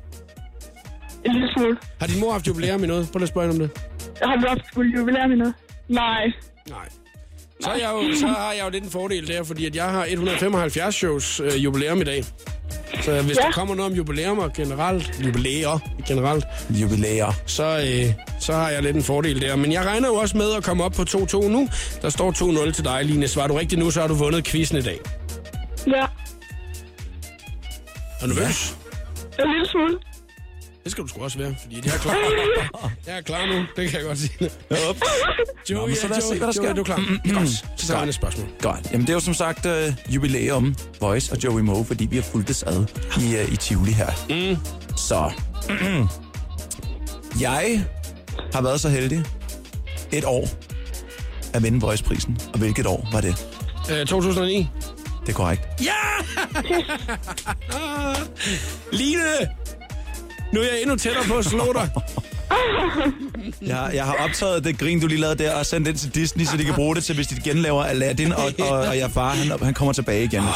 [1.25, 1.77] en lille smule.
[2.01, 3.09] Har din mor haft jubilæum i noget?
[3.13, 3.81] Prøv lige at spørge hende om det.
[4.21, 5.55] Jeg har haft skulle jubilæum i noget.
[5.89, 6.33] Nej.
[6.69, 6.89] Nej.
[7.61, 9.85] Så, er jeg jo, så har jeg jo lidt en fordel der, fordi at jeg
[9.85, 12.25] har 175 shows øh, jubilæum i dag.
[13.03, 13.43] Så hvis ja.
[13.43, 13.47] Ja.
[13.47, 17.33] der kommer noget om jubilæumer generelt, jubilæer generelt, Jubilæer.
[17.47, 19.57] så, øh, så har jeg lidt en fordel der.
[19.57, 21.69] Men jeg regner jo også med at komme op på 2-2 nu.
[22.03, 22.33] Der står
[22.67, 23.29] 2-0 til dig, Line.
[23.29, 24.99] Svarer du rigtigt nu, så har du vundet quizzen i dag.
[25.87, 26.07] Ja,
[28.21, 28.77] Er du nervøs?
[29.39, 29.99] en lille smule.
[30.85, 32.15] Det skal du sgu også være, fordi jeg er klar.
[33.07, 34.51] Jeg er klar nu, det kan jeg godt sige.
[34.91, 34.97] Up.
[35.71, 36.69] Joey, Nå, men så lad os se, Joey, hvad der Joey, sker.
[36.69, 36.97] er du klar?
[37.35, 37.49] Godt.
[37.49, 38.47] Så tager jeg næste spørgsmål.
[38.63, 38.93] Godt.
[38.93, 42.23] Jamen, det er jo som sagt uh, jubilæum Voice og Joey Moe, fordi vi har
[42.23, 42.87] fulgt det ad
[43.21, 44.11] i, uh, i Tivoli her.
[44.31, 44.57] Mm.
[44.97, 45.33] Så.
[47.41, 47.85] jeg
[48.53, 49.25] har været så heldig
[50.13, 50.49] et år
[51.55, 52.39] at vinde Voice-prisen.
[52.53, 53.47] Og hvilket år var det?
[53.93, 54.69] Øh, 2009.
[55.21, 55.63] Det er korrekt.
[55.83, 55.93] Ja!
[58.99, 59.64] Line!
[60.53, 61.91] Nu er jeg endnu tættere på at slå dig.
[63.63, 66.45] Jeg, jeg har optaget det grin, du lige lavede der, og sendt det til Disney,
[66.45, 69.31] så de kan bruge det til, hvis de genlaver Aladdin, og, og, og jeg far,
[69.31, 70.43] han, han kommer tilbage igen.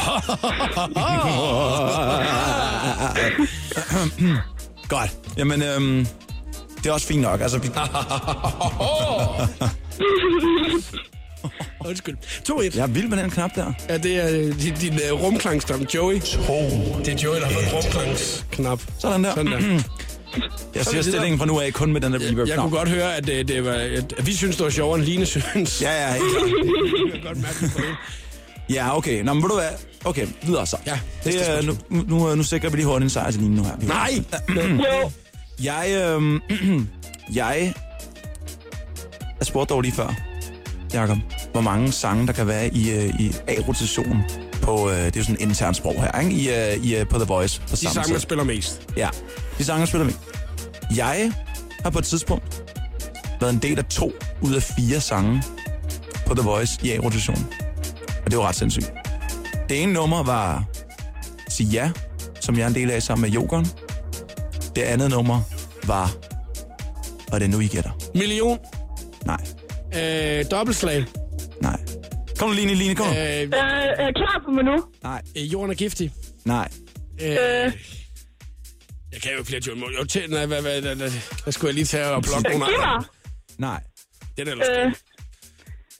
[4.89, 5.11] Godt.
[5.37, 6.07] Jamen, øhm,
[6.77, 7.41] det er også fint nok.
[7.41, 7.67] Altså, vi...
[11.85, 12.17] Undskyld.
[12.49, 12.77] 2-1.
[12.77, 13.73] Jeg er vild med den knap der.
[13.89, 16.13] Ja, det er øh, din, din uh, rumklangsknap, Joey.
[16.15, 16.23] Det
[17.07, 18.81] er Joey, der har fået rumklangsknap.
[18.99, 19.33] Sådan der.
[19.35, 19.59] Sådan der.
[20.75, 21.03] Jeg videre.
[21.03, 22.47] stillingen fra nu af kun med den der reverb.
[22.47, 25.05] Jeg kunne godt høre, at, det, det var, at, vi synes, det var sjovere, end
[25.07, 25.81] Line synes.
[25.81, 26.49] Ja, ja, helt klart.
[27.13, 28.75] Jeg kan godt mærke det på det.
[28.75, 29.21] Ja, okay.
[29.23, 29.69] Nå, men ved du hvad?
[30.05, 30.77] Okay, videre så.
[30.85, 33.63] Ja, Det er, nu, nu, nu sikrer vi lige hurtigt en sejr til Line nu
[33.63, 33.75] her.
[33.81, 34.23] Nej!
[35.63, 36.41] Jeg, øhm,
[37.35, 37.73] jeg,
[39.39, 40.13] jeg spurgte dog lige før,
[40.93, 41.17] Jacob,
[41.51, 44.23] hvor mange sange, der kan være i, øh, i A-rotation
[44.61, 46.31] på, øh, det er jo sådan en intern sprog her, ikke?
[46.31, 47.61] I, øh, i, øh, på The Voice.
[47.61, 48.81] På De sange, man spiller mest.
[48.97, 49.09] Ja,
[49.57, 50.13] de sange, jeg spiller med.
[50.95, 51.31] Jeg
[51.83, 52.63] har på et tidspunkt
[53.41, 54.11] været en del af to
[54.41, 55.43] ud af fire sange
[56.25, 57.47] på The Voice i A-rotation.
[58.25, 58.91] Og det var ret sindssygt.
[59.69, 60.63] Det ene nummer var
[61.49, 61.91] Sig Ja,
[62.39, 63.67] som jeg er en del af sammen med Jokeren.
[64.75, 65.41] Det andet nummer
[65.83, 66.11] var...
[67.31, 67.91] Og det er nu, I gætter.
[68.15, 68.57] Million.
[69.25, 69.37] Nej,
[69.95, 71.05] Øh, dobbeltslag.
[71.61, 71.79] nej.
[72.37, 73.11] Kom nu, Line, Line, kom nu.
[73.13, 74.83] Øh, Jeg er klar på mig nu.
[75.03, 76.11] Nej, øh, jorden er giftig.
[76.45, 76.67] nej.
[77.21, 77.71] Øh, Øh,
[79.13, 79.89] jeg kan jo flere John Moe.
[79.99, 81.11] Jo, til, nej, hvad, hvad, hvad, hvad,
[81.43, 82.87] hvad skulle jeg lige tage og plukke nogle giv mig.
[82.87, 83.03] andre?
[83.57, 83.79] Nej.
[84.37, 84.67] Den er ellers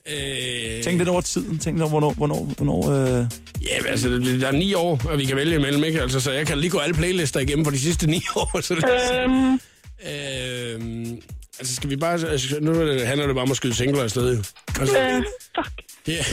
[0.06, 1.58] Øh, øh, Tænk lidt over tiden.
[1.58, 2.12] Tænk lidt over, hvornår...
[2.12, 3.26] hvornår, hvornår øh...
[3.62, 6.00] Ja, men altså, det- der er ni år, og vi kan vælge imellem, ikke?
[6.02, 8.60] Altså, så jeg kan lige gå alle playlister igennem for de sidste ni år.
[8.60, 8.84] Så det,
[9.24, 9.60] øhm,
[10.06, 11.18] øh,
[11.60, 12.12] altså, skal vi bare...
[12.28, 14.42] Altså, nu er det- handler det bare om at skyde singler afsted, jo.
[14.80, 15.22] Altså, øh,
[15.56, 15.82] fuck.
[16.08, 16.24] ja.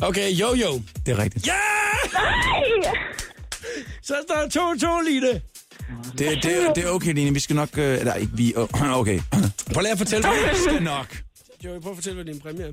[0.08, 0.82] okay, jo, jo.
[1.06, 1.46] Det er rigtigt.
[1.46, 1.52] Ja!
[2.14, 2.96] Ej!
[4.02, 5.32] Så står der 2-2, Line.
[6.18, 7.34] Det, det, det er okay, Line.
[7.34, 7.68] Vi skal nok...
[7.78, 8.54] Øh, eller ikke vi...
[8.56, 9.20] Øh, okay.
[9.74, 11.16] Prøv lige at fortælle, hvad Vi skal nok.
[11.64, 12.72] Joey, prøv at fortælle, hvad din præmie er.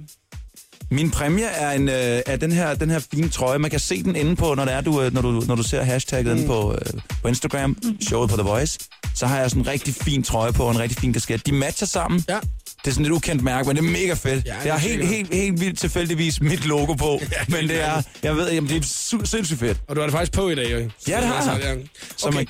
[0.92, 3.60] Min præmie er, en, øh, er den, her, den her fine trøje.
[3.60, 5.64] Man kan se den inde på, når, det er, du, øh, når, du, når du
[5.64, 8.80] ser hashtagget inde på, øh, på Instagram, showet på The Voice.
[9.16, 11.46] Så har jeg sådan en rigtig fin trøje på, og en rigtig fin kasket.
[11.46, 12.26] De matcher sammen.
[12.30, 12.40] Ja.
[12.86, 14.46] Det er sådan et ukendt mærke, men det er mega fedt.
[14.46, 17.82] Ja, det jeg er helt, helt, helt vildt tilfældigvis mit logo på, Ja, men det
[17.84, 19.78] er, jeg ved, jamen, det er su- sindssygt fedt.
[19.88, 20.78] Og du har det faktisk på i dag, jo.
[20.78, 21.62] Ja, det har jeg.
[21.64, 21.76] Ja.
[22.18, 22.38] Så Okay.
[22.38, 22.48] man-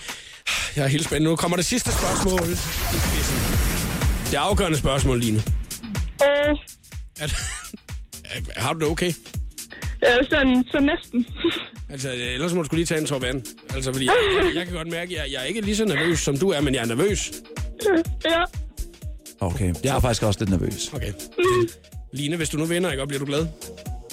[0.75, 1.23] Jeg er helt spændt.
[1.23, 2.47] Nu kommer det sidste spørgsmål.
[4.31, 5.37] Det afgørende spørgsmål, Line.
[6.23, 6.57] Øh,
[7.19, 7.27] Er,
[8.57, 9.13] har du det okay?
[10.03, 11.25] ja, sådan, så næsten.
[11.91, 13.41] Altså, ellers må du skulle lige tage en tår vand.
[13.75, 14.13] Altså, fordi jeg,
[14.45, 16.49] jeg, jeg kan godt mærke, at jeg, jeg er ikke lige så nervøs, som du
[16.49, 17.31] er, men jeg er nervøs.
[18.25, 18.43] ja.
[19.39, 20.93] Okay, jeg er faktisk også lidt nervøs.
[20.93, 21.13] Okay.
[22.13, 23.47] Line, hvis du nu vinder, ikke, og bliver du glad?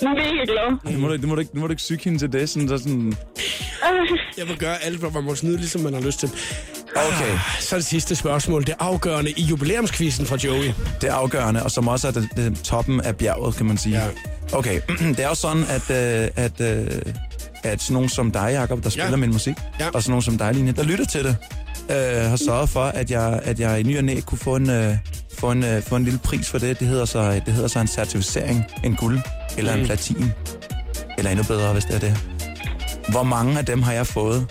[0.03, 0.93] Mega glad.
[0.93, 2.33] Nu må du, ikke- nu må du, ikke, nu må du ikke syge hende til
[2.33, 3.09] det, sådan, så sådan...
[3.09, 6.31] Øh, Jeg vil gøre alt, hvad man må snyde, ligesom man har lyst til.
[6.97, 7.33] Okay.
[7.33, 8.67] Ah, Så er det sidste spørgsmål.
[8.67, 10.73] Det afgørende i jubilæumskvisten fra Joey.
[11.01, 13.99] Det afgørende, og som også er det, det toppen af bjerget, kan man sige.
[13.99, 14.07] Ja.
[14.53, 14.81] Okay,
[15.17, 16.87] det er jo sådan, at, øh, at, øh,
[17.65, 19.17] at sådan nogen som dig, Jacob, der spiller Ja.
[19.17, 19.89] min musik, Ja.
[19.95, 21.37] og sådan nogen som dig, Line, der lytter til det,
[21.91, 24.71] øh, har sørget for, at jeg, at jeg i ny og næ kunne få en,
[24.71, 24.95] øh,
[25.39, 26.81] få, en, øh, få en lille pris for det.
[26.81, 29.21] Det hedder så, det hedder så en certificering, en guld,
[29.59, 29.81] eller Mm.
[29.81, 30.33] en platin,
[31.19, 32.17] eller endnu bedre, hvis det er det.
[33.09, 34.47] Hvor mange af dem har jeg fået?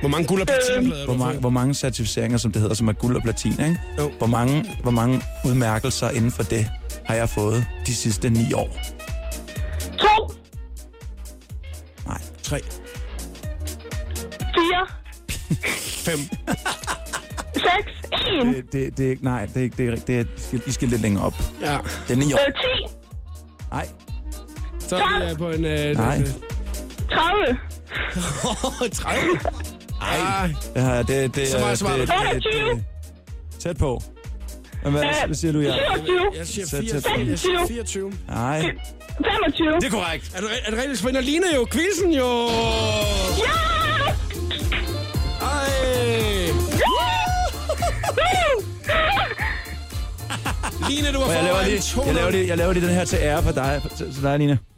[0.00, 2.74] Hvor mange guld og platinplader Hvor du har mange, hvor mange certificeringer, som det hedder,
[2.74, 3.80] som er guld og platin, ikke?
[3.98, 4.10] Jo.
[4.18, 6.66] Hvor mange, hvor mange udmærkelser inden for det
[7.04, 8.78] har jeg fået de sidste ni år?
[9.98, 10.32] to,
[12.06, 12.20] Nej.
[12.42, 12.60] Tre.
[14.54, 14.86] fire,
[16.06, 16.18] Fem.
[17.54, 20.24] seks, en, Det, det, det er ikke, nej, det er ikke, det er, det er,
[20.24, 21.34] I skal, I skal lidt længere op.
[21.60, 21.78] Ja.
[22.08, 22.38] Det er ni år.
[22.46, 22.94] øh, ti,
[23.70, 23.86] Nej,
[24.78, 25.64] Så er vi øh, på en...
[25.64, 26.18] Øh, Nej.
[26.20, 26.26] øh,
[27.10, 27.58] 30,
[28.92, 29.20] 30.
[30.00, 30.48] Ej.
[30.74, 32.12] det, her, det, det, Så meget det, svarer det, du.
[32.12, 32.84] det, det, det,
[33.60, 34.02] tæt på.
[34.84, 35.74] Men hvad, hvad siger du, ja?
[35.96, 37.20] 27, Jeg siger, Sæt 4, tæt på.
[37.20, 38.12] jeg siger 24.
[38.28, 39.66] Nej, 25.
[39.80, 40.32] det er korrekt.
[40.36, 42.48] Er, du, er det rigtigt, så vinder Line jo quizzen jo?
[43.38, 43.52] Ja!
[45.40, 45.70] Ej.
[50.90, 52.06] Line, du har Og jeg laver, lige, 200.
[52.06, 54.38] jeg, laver lige, jeg laver lige den her til ære for dig, til, til dig
[54.38, 54.58] Line.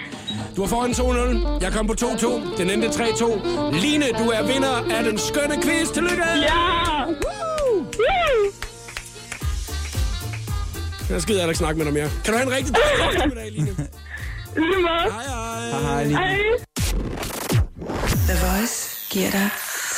[0.56, 1.62] Du har foran 2-0.
[1.64, 2.56] Jeg kom på 2-2.
[2.58, 3.76] Den endte 3-2.
[3.76, 5.90] Line, du er vinder af den skønne quiz.
[5.94, 6.24] Tillykke!
[6.24, 7.04] Ja!
[7.06, 7.86] Woo!
[11.10, 12.10] Jeg skider jeg ikke snakke med dig mere.
[12.24, 13.76] Kan du have en rigtig dejlig eftermiddag, Line?
[14.56, 15.70] Hej, hej.
[15.70, 16.16] Hej, hej, Line.
[16.18, 16.36] Hej.
[18.28, 19.48] The Voice giver dig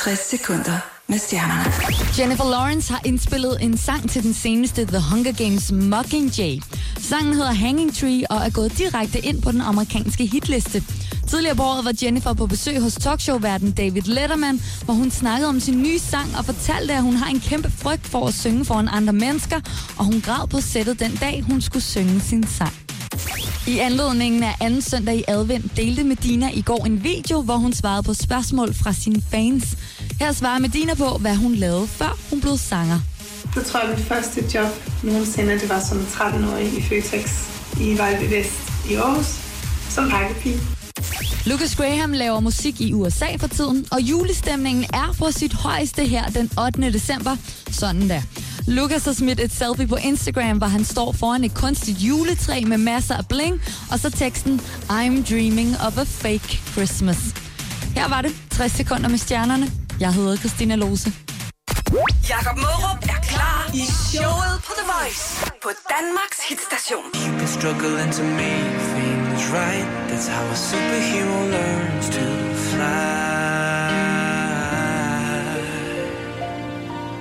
[0.03, 1.73] 60 sekunder med stjernerne.
[2.19, 6.61] Jennifer Lawrence har indspillet en sang til den seneste The Hunger Games Mockingjay.
[6.99, 10.83] Sangen hedder Hanging Tree og er gået direkte ind på den amerikanske hitliste.
[11.27, 15.59] Tidligere på året var Jennifer på besøg hos talkshowverden David Letterman, hvor hun snakkede om
[15.59, 18.87] sin nye sang og fortalte, at hun har en kæmpe frygt for at synge foran
[18.91, 19.59] andre mennesker,
[19.97, 22.73] og hun græd på sættet den dag, hun skulle synge sin sang.
[23.67, 27.73] I anledningen af anden søndag i advent delte Medina i går en video, hvor hun
[27.73, 29.77] svarede på spørgsmål fra sine fans.
[30.19, 32.99] Her svarer Medina på, hvad hun lavede, før hun blev sanger.
[33.53, 34.67] Så tror jeg, mit første job
[35.03, 37.31] nogensinde, det var som 13-årig i Føtex
[37.81, 38.51] i Vejle Vest
[38.89, 39.39] i Aarhus,
[39.89, 40.59] som pakkepige.
[41.45, 46.25] Lucas Graham laver musik i USA for tiden, og julestemningen er på sit højeste her
[46.29, 46.93] den 8.
[46.93, 47.35] december.
[47.71, 48.23] Sådan da.
[48.67, 52.77] Lucas har smidt et selfie på Instagram, hvor han står foran et kunstigt juletræ med
[52.77, 53.61] masser af bling,
[53.91, 57.17] og så teksten I'm dreaming of a fake Christmas.
[57.95, 59.82] Her var det 60 sekunder med stjernerne.
[59.99, 61.13] Jeg hedder Christina Lose.
[62.29, 65.23] Jakob Mørup er klar i showet på The Voice
[65.63, 67.05] på Danmarks hitstation.
[67.39, 69.87] Been struggling to make things right.
[70.09, 72.25] That's how a superhero learns to
[72.69, 73.53] fly.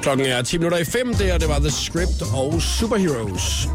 [0.02, 3.68] Klokken er 10 minutter i 5, det, her, det var The Script og Superheroes.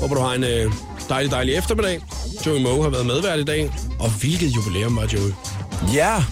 [0.00, 0.72] Håber, du har en øh,
[1.08, 2.00] dejlig, dejlig eftermiddag.
[2.46, 3.72] Joey Moe har været medvært i dag.
[4.00, 5.32] Og hvilket jubilæum var Joey?
[5.94, 6.24] Ja,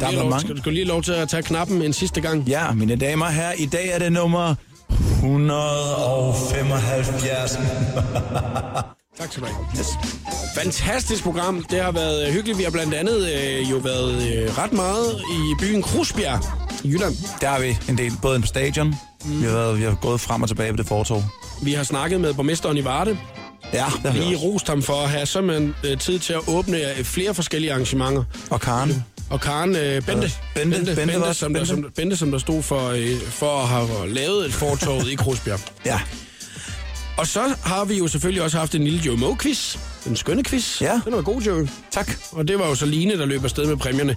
[0.00, 0.40] du, Der lige lov, mange.
[0.40, 2.48] skal, du- skal du lige lov til at tage knappen en sidste gang?
[2.48, 4.54] ja, mine damer og herrer, i dag er det nummer
[5.16, 7.58] 175.
[9.18, 9.58] Tak skal du have.
[9.78, 9.86] Yes.
[10.54, 11.66] Fantastisk program.
[11.70, 12.58] Det har været øh, hyggeligt.
[12.58, 16.40] Vi har blandt andet øh, jo været øh, ret meget i byen Krusbjerg
[16.84, 17.14] i Jylland.
[17.40, 18.94] Der har vi en del, både på stadion,
[19.24, 19.40] mm.
[19.40, 21.24] vi, har været, vi har gået frem og tilbage på det fortog.
[21.62, 23.18] Vi har snakket med borgmesteren i Varde.
[23.72, 26.40] Ja, det har vi Lige rost ham for at have simpelthen øh, tid til at
[26.48, 28.24] åbne øh, flere forskellige arrangementer.
[28.50, 29.04] Og Karen.
[29.30, 31.74] Og Karen øh, Bente, Bente, Bente Bente, var- som der, Bente.
[31.82, 35.60] som, Bente, som der stod for, øh, for at have lavet et fortog i Krusbjerg.
[35.84, 36.00] Ja,
[37.16, 39.78] Og så har vi jo selvfølgelig også haft en lille Joe Moe-quiz.
[40.08, 40.80] En skønne quiz.
[40.82, 41.00] Ja.
[41.04, 41.68] Den var god, Joe.
[41.90, 42.10] tak.
[42.32, 44.16] Og det var jo så Line, der løb afsted med præmierne.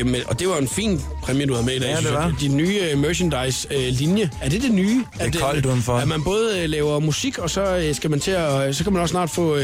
[0.00, 1.88] Øh, men, og det var en fin præmie, du havde med i dag.
[1.90, 2.34] Ja, det var.
[2.40, 4.30] Din nye øh, merchandise-linje.
[4.42, 5.04] er det det nye?
[5.18, 5.96] Det er koldt udenfor.
[5.96, 8.92] At man både øh, laver musik, og så øh, skal man til at, så kan
[8.92, 9.62] man også snart få øh,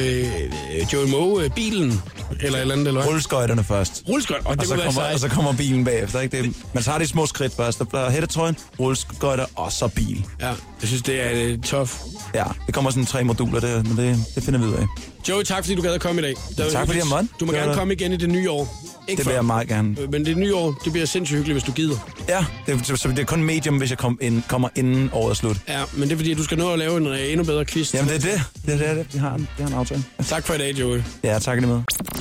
[0.74, 1.92] øh, Joey Moe-bilen.
[2.40, 3.08] Eller et eller andet, eller hvad?
[3.10, 4.02] Rulleskøjterne først.
[4.08, 4.40] Rulleskøjt.
[4.44, 6.20] Og Og det så, kunne være kommer, og så kommer bilen bagefter.
[6.20, 6.42] Ikke?
[6.42, 7.78] Det, man tager de små skridt først.
[7.78, 10.24] Der bliver hættetrøjen, rulleskøjter og så bil.
[10.40, 10.56] Ja, jeg
[10.88, 11.90] synes, det er øh, tough.
[12.34, 14.86] Ja, det kommer sådan tre moduler, det, men det, det finder vi ud af.
[15.28, 16.34] Joey, tak fordi du gad at komme i dag.
[16.56, 17.28] Det var tak, fordi jeg måtte.
[17.40, 18.68] Du må Det gerne komme igen i det nye år.
[19.08, 19.30] Ikke Det før.
[19.30, 19.96] vil jeg meget gerne.
[20.00, 21.96] Øh, Men det nye år, det bliver sindssygt hyggeligt, hvis du gider.
[22.28, 25.34] Ja, det, så, det er kun medium, hvis jeg kom ind, kommer inden året er
[25.34, 25.56] slut.
[25.68, 27.64] Ja, men det er fordi, at du skal nå at lave en øh, endnu bedre
[27.64, 27.94] quiz.
[27.94, 28.42] Jamen, det er det.
[28.66, 28.96] Det er det.
[28.96, 29.14] det.
[29.14, 30.04] Vi har en, vi har en aftale.
[30.28, 31.02] Tak for i dag, Joey.
[31.24, 31.80] Ja, tak lige med.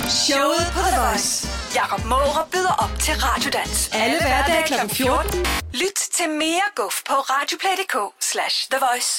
[0.10, 1.48] Showet på The Voice.
[1.76, 3.90] Jakob Mørup byder op til Radiodans.
[3.94, 4.96] Alle hverdage kl.
[4.96, 5.40] 14.
[5.74, 7.96] Lyt til mere guf på radioplay.dk
[8.32, 9.12] slash The Voice.